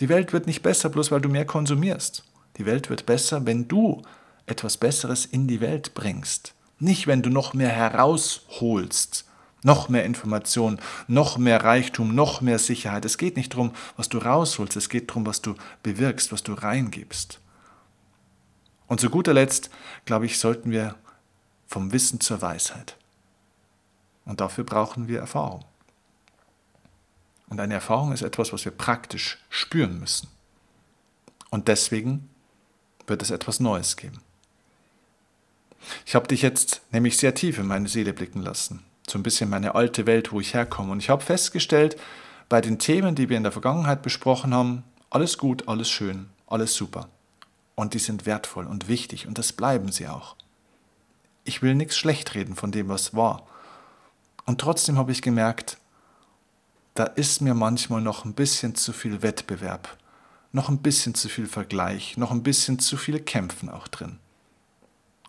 Die 0.00 0.08
Welt 0.08 0.32
wird 0.32 0.46
nicht 0.46 0.62
besser, 0.62 0.88
bloß 0.88 1.10
weil 1.10 1.20
du 1.20 1.28
mehr 1.28 1.44
konsumierst. 1.44 2.24
Die 2.56 2.66
Welt 2.66 2.90
wird 2.90 3.06
besser, 3.06 3.46
wenn 3.46 3.68
du 3.68 4.02
etwas 4.46 4.76
Besseres 4.76 5.26
in 5.26 5.46
die 5.46 5.60
Welt 5.60 5.94
bringst. 5.94 6.54
Nicht, 6.78 7.06
wenn 7.06 7.22
du 7.22 7.30
noch 7.30 7.54
mehr 7.54 7.68
herausholst, 7.68 9.26
noch 9.62 9.88
mehr 9.88 10.04
Information, 10.04 10.80
noch 11.06 11.38
mehr 11.38 11.62
Reichtum, 11.62 12.14
noch 12.14 12.40
mehr 12.40 12.58
Sicherheit. 12.58 13.04
Es 13.04 13.18
geht 13.18 13.36
nicht 13.36 13.52
darum, 13.52 13.72
was 13.96 14.08
du 14.08 14.18
rausholst, 14.18 14.76
es 14.76 14.88
geht 14.88 15.10
darum, 15.10 15.26
was 15.26 15.42
du 15.42 15.54
bewirkst, 15.82 16.32
was 16.32 16.42
du 16.42 16.54
reingibst. 16.54 17.40
Und 18.86 19.00
zu 19.00 19.10
guter 19.10 19.34
Letzt, 19.34 19.70
glaube 20.04 20.26
ich, 20.26 20.38
sollten 20.38 20.70
wir 20.70 20.96
vom 21.66 21.92
Wissen 21.92 22.20
zur 22.20 22.42
Weisheit. 22.42 22.96
Und 24.24 24.40
dafür 24.40 24.64
brauchen 24.64 25.08
wir 25.08 25.20
Erfahrung. 25.20 25.64
Und 27.48 27.60
eine 27.60 27.74
Erfahrung 27.74 28.12
ist 28.12 28.22
etwas, 28.22 28.52
was 28.52 28.64
wir 28.64 28.72
praktisch 28.72 29.38
spüren 29.48 29.98
müssen. 30.00 30.28
Und 31.50 31.68
deswegen 31.68 32.28
wird 33.06 33.22
es 33.22 33.30
etwas 33.30 33.60
Neues 33.60 33.96
geben. 33.96 34.20
Ich 36.06 36.14
habe 36.14 36.28
dich 36.28 36.42
jetzt 36.42 36.82
nämlich 36.92 37.16
sehr 37.16 37.34
tief 37.34 37.58
in 37.58 37.66
meine 37.66 37.88
Seele 37.88 38.12
blicken 38.12 38.42
lassen 38.42 38.84
so 39.08 39.18
ein 39.18 39.22
bisschen 39.22 39.50
meine 39.50 39.74
alte 39.74 40.06
Welt, 40.06 40.32
wo 40.32 40.40
ich 40.40 40.54
herkomme. 40.54 40.92
Und 40.92 41.00
ich 41.00 41.10
habe 41.10 41.22
festgestellt, 41.22 41.96
bei 42.48 42.60
den 42.60 42.78
Themen, 42.78 43.14
die 43.14 43.28
wir 43.28 43.36
in 43.36 43.44
der 43.44 43.52
Vergangenheit 43.52 44.02
besprochen 44.02 44.52
haben, 44.54 44.84
alles 45.08 45.38
gut, 45.38 45.68
alles 45.68 45.90
schön, 45.90 46.30
alles 46.46 46.74
super. 46.74 47.08
Und 47.74 47.94
die 47.94 47.98
sind 47.98 48.26
wertvoll 48.26 48.66
und 48.66 48.88
wichtig 48.88 49.26
und 49.26 49.38
das 49.38 49.52
bleiben 49.52 49.90
sie 49.90 50.08
auch. 50.08 50.36
Ich 51.44 51.62
will 51.62 51.74
nichts 51.74 51.96
schlecht 51.96 52.34
reden 52.34 52.56
von 52.56 52.72
dem, 52.72 52.88
was 52.88 53.14
war. 53.14 53.46
Und 54.46 54.60
trotzdem 54.60 54.98
habe 54.98 55.12
ich 55.12 55.22
gemerkt, 55.22 55.78
da 56.94 57.04
ist 57.04 57.40
mir 57.40 57.54
manchmal 57.54 58.00
noch 58.00 58.24
ein 58.24 58.34
bisschen 58.34 58.74
zu 58.74 58.92
viel 58.92 59.22
Wettbewerb, 59.22 59.96
noch 60.52 60.68
ein 60.68 60.78
bisschen 60.78 61.14
zu 61.14 61.28
viel 61.28 61.46
Vergleich, 61.46 62.16
noch 62.16 62.32
ein 62.32 62.42
bisschen 62.42 62.78
zu 62.78 62.96
viele 62.96 63.20
Kämpfen 63.20 63.68
auch 63.68 63.88
drin. 63.88 64.18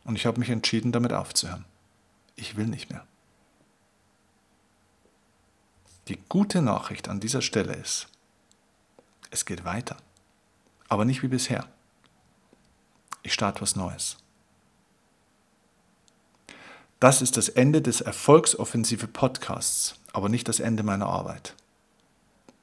Und 0.04 0.16
ich 0.16 0.26
habe 0.26 0.40
mich 0.40 0.50
entschieden, 0.50 0.92
damit 0.92 1.14
aufzuhören. 1.14 1.66
Ich 2.36 2.58
will 2.58 2.66
nicht 2.66 2.90
mehr. 2.90 3.06
Die 6.08 6.20
gute 6.30 6.62
Nachricht 6.62 7.08
an 7.10 7.20
dieser 7.20 7.42
Stelle 7.42 7.74
ist, 7.74 8.08
es 9.30 9.46
geht 9.46 9.64
weiter, 9.64 9.98
aber 10.90 11.06
nicht 11.06 11.24
wie 11.24 11.28
bisher. 11.28 11.68
Ich 13.24 13.34
starte 13.34 13.62
was 13.62 13.76
Neues. 13.76 14.18
Das 17.00 17.22
ist 17.22 17.38
das 17.38 17.50
Ende 17.50 17.82
des 17.82 18.02
Erfolgsoffensive 18.02 19.08
Podcasts, 19.08 19.96
aber 20.14 20.30
nicht 20.30 20.48
das 20.48 20.60
Ende 20.60 20.84
meiner 20.84 21.08
Arbeit. 21.08 21.56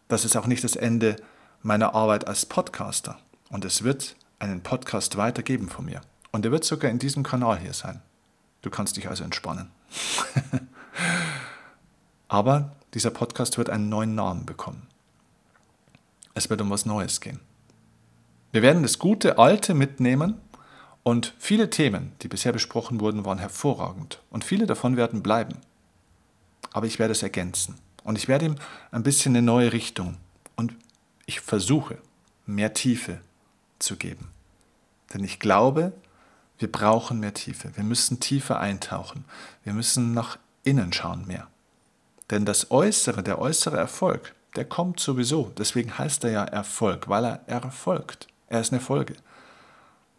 Das 0.09 0.25
ist 0.25 0.37
auch 0.37 0.47
nicht 0.47 0.63
das 0.65 0.77
Ende 0.77 1.17
meiner 1.63 1.95
Arbeit 1.95 2.27
als 2.27 2.47
Podcaster. 2.47 3.19
Und 3.51 3.65
es 3.65 3.83
wird 3.83 4.17
einen 4.39 4.63
Podcast 4.63 5.17
weitergeben 5.17 5.69
von 5.69 5.87
mir. 5.87 6.01
Und 6.31 6.45
er 6.45 6.53
wird 6.53 6.65
sogar 6.65 6.91
in 6.91 6.99
diesem 6.99 7.23
Kanal 7.23 7.59
hier 7.59 7.73
sein. 7.73 8.01
Du 8.63 8.71
kannst 8.71 8.97
dich 8.97 9.09
also 9.09 9.25
entspannen. 9.25 9.71
aber 12.29 12.77
dieser 12.95 13.11
Podcast 13.11 13.59
wird 13.59 13.71
einen 13.71 13.89
neuen 13.89 14.15
Namen 14.15 14.47
bekommen. 14.47 14.87
Es 16.35 16.49
wird 16.51 16.61
um 16.61 16.71
was 16.71 16.87
Neues 16.87 17.21
gehen. 17.21 17.41
Wir 18.53 18.63
werden 18.63 18.83
das 18.83 18.99
gute 18.99 19.39
Alte 19.39 19.75
mitnehmen 19.75 20.41
und 21.03 21.35
viele 21.39 21.71
Themen, 21.71 22.13
die 22.23 22.29
bisher 22.29 22.53
besprochen 22.53 23.01
wurden, 23.01 23.25
waren 23.25 23.39
hervorragend 23.39 24.23
und 24.31 24.45
viele 24.45 24.67
davon 24.67 24.97
werden 24.97 25.23
bleiben. 25.23 25.57
Aber 26.73 26.87
ich 26.87 26.99
werde 26.99 27.13
es 27.13 27.23
ergänzen 27.23 27.77
und 28.05 28.17
ich 28.17 28.29
werde 28.29 28.47
ihm 28.47 28.57
ein 28.91 29.03
bisschen 29.03 29.37
eine 29.37 29.45
neue 29.45 29.73
Richtung 29.73 30.17
und 30.57 30.75
ich 31.27 31.41
versuche 31.41 31.99
mehr 32.47 32.73
Tiefe 32.73 33.21
zu 33.79 33.97
geben. 33.97 34.29
Denn 35.13 35.25
ich 35.25 35.39
glaube, 35.39 35.93
wir 36.59 36.71
brauchen 36.71 37.21
mehr 37.21 37.35
Tiefe. 37.35 37.71
Wir 37.77 37.85
müssen 37.85 38.21
tiefer 38.21 38.59
eintauchen. 38.59 39.25
Wir 39.65 39.73
müssen 39.73 40.13
nach 40.13 40.39
innen 40.65 40.93
schauen 40.93 41.27
mehr. 41.27 41.49
Denn 42.31 42.45
das 42.45 42.71
Äußere, 42.71 43.23
der 43.23 43.39
äußere 43.39 43.77
Erfolg, 43.77 44.35
der 44.57 44.65
kommt 44.65 45.01
sowieso. 45.01 45.53
Deswegen 45.57 45.97
heißt 45.97 46.25
er 46.25 46.31
ja 46.31 46.45
Erfolg, 46.45 47.09
weil 47.09 47.25
er 47.25 47.49
erfolgt. 47.49 48.29
Er 48.49 48.61
ist 48.61 48.73
eine 48.73 48.81
Folge. 48.81 49.15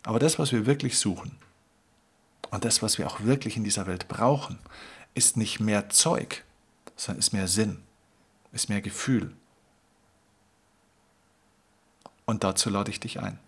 Aber 0.04 0.20
das, 0.20 0.40
was 0.40 0.52
wir 0.52 0.66
wirklich 0.66 0.98
suchen 0.98 1.38
und 2.52 2.66
das, 2.66 2.82
was 2.82 2.98
wir 2.98 3.08
auch 3.08 3.22
wirklich 3.22 3.58
in 3.58 3.64
dieser 3.64 3.86
Welt 3.86 4.08
brauchen, 4.08 4.60
ist 5.14 5.38
nicht 5.38 5.60
mehr 5.60 5.90
Zeug, 5.90 6.44
sondern 6.96 7.20
ist 7.20 7.34
mehr 7.34 7.48
Sinn, 7.48 7.82
ist 8.52 8.70
mehr 8.70 8.82
Gefühl. 8.82 9.34
Und 12.26 12.44
dazu 12.44 12.70
lade 12.70 12.92
ich 12.92 13.00
dich 13.00 13.20
ein. 13.20 13.40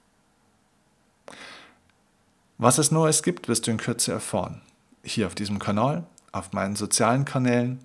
Was 2.57 2.77
es 2.77 2.91
Neues 2.91 3.23
gibt, 3.23 3.47
wirst 3.47 3.65
du 3.65 3.71
in 3.71 3.77
Kürze 3.77 4.11
erfahren. 4.11 4.61
Hier 5.03 5.27
auf 5.27 5.35
diesem 5.35 5.57
Kanal, 5.57 6.05
auf 6.31 6.51
meinen 6.51 6.75
sozialen 6.75 7.25
Kanälen 7.25 7.79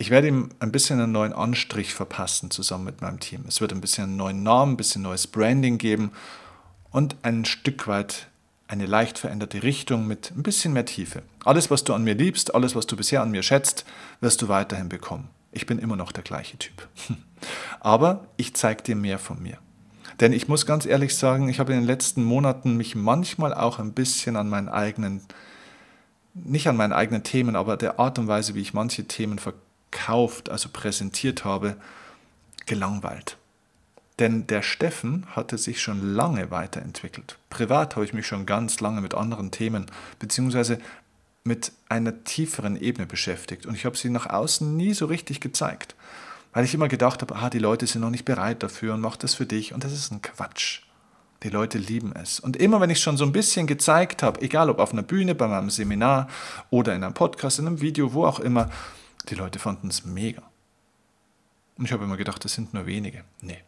ich 0.00 0.08
werde 0.08 0.28
ihm 0.28 0.48
ein 0.60 0.72
bisschen 0.72 0.98
einen 0.98 1.12
neuen 1.12 1.34
Anstrich 1.34 1.92
verpassen 1.92 2.50
zusammen 2.50 2.84
mit 2.84 3.02
meinem 3.02 3.20
Team. 3.20 3.44
Es 3.46 3.60
wird 3.60 3.70
ein 3.70 3.82
bisschen 3.82 4.04
einen 4.04 4.16
neuen 4.16 4.42
Namen, 4.42 4.72
ein 4.72 4.76
bisschen 4.78 5.02
neues 5.02 5.26
Branding 5.26 5.76
geben 5.76 6.12
und 6.90 7.16
ein 7.20 7.44
Stück 7.44 7.86
weit 7.86 8.28
eine 8.66 8.86
leicht 8.86 9.18
veränderte 9.18 9.62
Richtung 9.62 10.06
mit 10.06 10.32
ein 10.34 10.42
bisschen 10.42 10.72
mehr 10.72 10.86
Tiefe. 10.86 11.22
Alles, 11.44 11.70
was 11.70 11.84
du 11.84 11.92
an 11.92 12.02
mir 12.02 12.14
liebst, 12.14 12.54
alles, 12.54 12.74
was 12.74 12.86
du 12.86 12.96
bisher 12.96 13.20
an 13.20 13.30
mir 13.30 13.42
schätzt, 13.42 13.84
wirst 14.22 14.40
du 14.40 14.48
weiterhin 14.48 14.88
bekommen. 14.88 15.28
Ich 15.52 15.66
bin 15.66 15.78
immer 15.78 15.96
noch 15.96 16.12
der 16.12 16.24
gleiche 16.24 16.56
Typ. 16.56 16.88
Aber 17.80 18.26
ich 18.38 18.54
zeige 18.54 18.82
dir 18.82 18.96
mehr 18.96 19.18
von 19.18 19.42
mir. 19.42 19.58
Denn 20.18 20.32
ich 20.32 20.48
muss 20.48 20.64
ganz 20.64 20.86
ehrlich 20.86 21.14
sagen, 21.14 21.50
ich 21.50 21.60
habe 21.60 21.74
in 21.74 21.80
den 21.80 21.86
letzten 21.86 22.24
Monaten 22.24 22.78
mich 22.78 22.94
manchmal 22.94 23.52
auch 23.52 23.78
ein 23.78 23.92
bisschen 23.92 24.36
an 24.36 24.48
meinen 24.48 24.70
eigenen, 24.70 25.20
nicht 26.32 26.68
an 26.68 26.76
meinen 26.76 26.94
eigenen 26.94 27.22
Themen, 27.22 27.54
aber 27.54 27.76
der 27.76 27.98
Art 27.98 28.18
und 28.18 28.28
Weise, 28.28 28.54
wie 28.54 28.62
ich 28.62 28.72
manche 28.72 29.04
Themen 29.04 29.38
verkaufe, 29.38 29.69
verkauft, 29.90 30.48
also 30.48 30.68
präsentiert 30.72 31.44
habe, 31.44 31.76
gelangweilt. 32.66 33.36
Denn 34.18 34.46
der 34.46 34.62
Steffen 34.62 35.26
hatte 35.34 35.56
sich 35.56 35.80
schon 35.80 36.14
lange 36.14 36.50
weiterentwickelt. 36.50 37.38
Privat 37.48 37.96
habe 37.96 38.04
ich 38.04 38.12
mich 38.12 38.26
schon 38.26 38.46
ganz 38.46 38.80
lange 38.80 39.00
mit 39.00 39.14
anderen 39.14 39.50
Themen, 39.50 39.86
beziehungsweise 40.18 40.78
mit 41.42 41.72
einer 41.88 42.22
tieferen 42.24 42.76
Ebene 42.80 43.06
beschäftigt 43.06 43.64
und 43.64 43.74
ich 43.74 43.86
habe 43.86 43.96
sie 43.96 44.10
nach 44.10 44.26
außen 44.26 44.76
nie 44.76 44.92
so 44.92 45.06
richtig 45.06 45.40
gezeigt, 45.40 45.94
weil 46.52 46.66
ich 46.66 46.74
immer 46.74 46.88
gedacht 46.88 47.22
habe, 47.22 47.34
ah, 47.34 47.48
die 47.48 47.58
Leute 47.58 47.86
sind 47.86 48.02
noch 48.02 48.10
nicht 48.10 48.26
bereit 48.26 48.62
dafür 48.62 48.92
und 48.92 49.00
mach 49.00 49.16
das 49.16 49.34
für 49.34 49.46
dich 49.46 49.72
und 49.72 49.82
das 49.82 49.92
ist 49.92 50.12
ein 50.12 50.20
Quatsch. 50.20 50.82
Die 51.42 51.48
Leute 51.48 51.78
lieben 51.78 52.12
es. 52.14 52.38
Und 52.38 52.58
immer 52.58 52.82
wenn 52.82 52.90
ich 52.90 53.00
schon 53.00 53.16
so 53.16 53.24
ein 53.24 53.32
bisschen 53.32 53.66
gezeigt 53.66 54.22
habe, 54.22 54.42
egal 54.42 54.68
ob 54.68 54.78
auf 54.78 54.92
einer 54.92 55.02
Bühne, 55.02 55.34
bei 55.34 55.48
meinem 55.48 55.70
Seminar 55.70 56.28
oder 56.68 56.94
in 56.94 57.02
einem 57.02 57.14
Podcast, 57.14 57.58
in 57.58 57.66
einem 57.66 57.80
Video, 57.80 58.12
wo 58.12 58.26
auch 58.26 58.40
immer, 58.40 58.68
die 59.28 59.34
Leute 59.34 59.58
fanden 59.58 59.88
es 59.88 60.04
mega. 60.04 60.42
Und 61.76 61.84
ich 61.86 61.92
habe 61.92 62.04
immer 62.04 62.16
gedacht, 62.16 62.44
das 62.44 62.54
sind 62.54 62.74
nur 62.74 62.86
wenige. 62.86 63.24
Nee, 63.40 63.58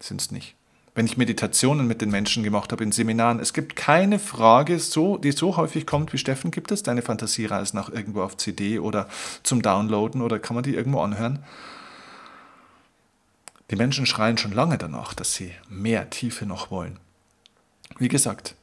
sind 0.00 0.20
es 0.20 0.30
nicht. 0.30 0.54
Wenn 0.94 1.06
ich 1.06 1.16
Meditationen 1.16 1.86
mit 1.86 2.02
den 2.02 2.10
Menschen 2.10 2.42
gemacht 2.42 2.70
habe 2.70 2.84
in 2.84 2.92
Seminaren, 2.92 3.40
es 3.40 3.54
gibt 3.54 3.76
keine 3.76 4.18
Frage, 4.18 4.78
so, 4.78 5.16
die 5.16 5.32
so 5.32 5.56
häufig 5.56 5.86
kommt 5.86 6.12
wie 6.12 6.18
Steffen, 6.18 6.50
gibt 6.50 6.70
es 6.70 6.82
deine 6.82 7.00
Fantasiereisen 7.00 7.78
noch 7.78 7.88
irgendwo 7.88 8.22
auf 8.22 8.36
CD 8.36 8.78
oder 8.78 9.08
zum 9.42 9.62
Downloaden 9.62 10.20
oder 10.20 10.38
kann 10.38 10.54
man 10.54 10.64
die 10.64 10.74
irgendwo 10.74 11.00
anhören? 11.00 11.42
Die 13.70 13.76
Menschen 13.76 14.04
schreien 14.04 14.36
schon 14.36 14.52
lange 14.52 14.76
danach, 14.76 15.14
dass 15.14 15.34
sie 15.34 15.52
mehr 15.70 16.10
Tiefe 16.10 16.44
noch 16.44 16.70
wollen. 16.70 16.98
Wie 17.96 18.08
gesagt, 18.08 18.54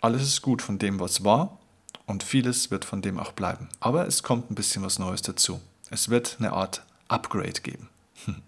alles 0.00 0.22
ist 0.22 0.42
gut 0.42 0.62
von 0.62 0.78
dem, 0.78 1.00
was 1.00 1.24
war 1.24 1.58
und 2.06 2.22
vieles 2.22 2.70
wird 2.70 2.84
von 2.84 3.02
dem 3.02 3.18
auch 3.18 3.32
bleiben. 3.32 3.68
Aber 3.80 4.06
es 4.06 4.22
kommt 4.22 4.52
ein 4.52 4.54
bisschen 4.54 4.84
was 4.84 5.00
Neues 5.00 5.22
dazu. 5.22 5.60
Es 5.92 6.08
wird 6.08 6.36
eine 6.38 6.54
Art 6.54 6.86
Upgrade 7.08 7.60
geben. 7.60 7.90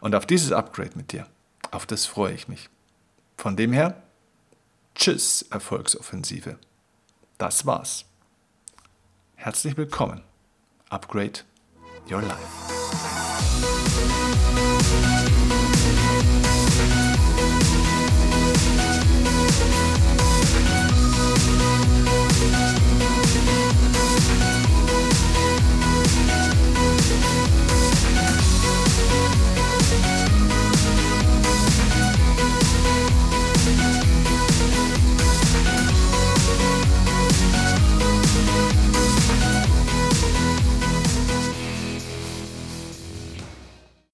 Und 0.00 0.14
auf 0.14 0.24
dieses 0.24 0.50
Upgrade 0.50 0.92
mit 0.94 1.12
dir, 1.12 1.26
auf 1.70 1.84
das 1.84 2.06
freue 2.06 2.32
ich 2.32 2.48
mich. 2.48 2.70
Von 3.36 3.54
dem 3.54 3.70
her, 3.74 4.02
tschüss, 4.94 5.42
Erfolgsoffensive. 5.50 6.58
Das 7.36 7.66
war's. 7.66 8.06
Herzlich 9.34 9.76
willkommen. 9.76 10.22
Upgrade 10.88 11.40
Your 12.10 12.22
Life. 12.22 12.40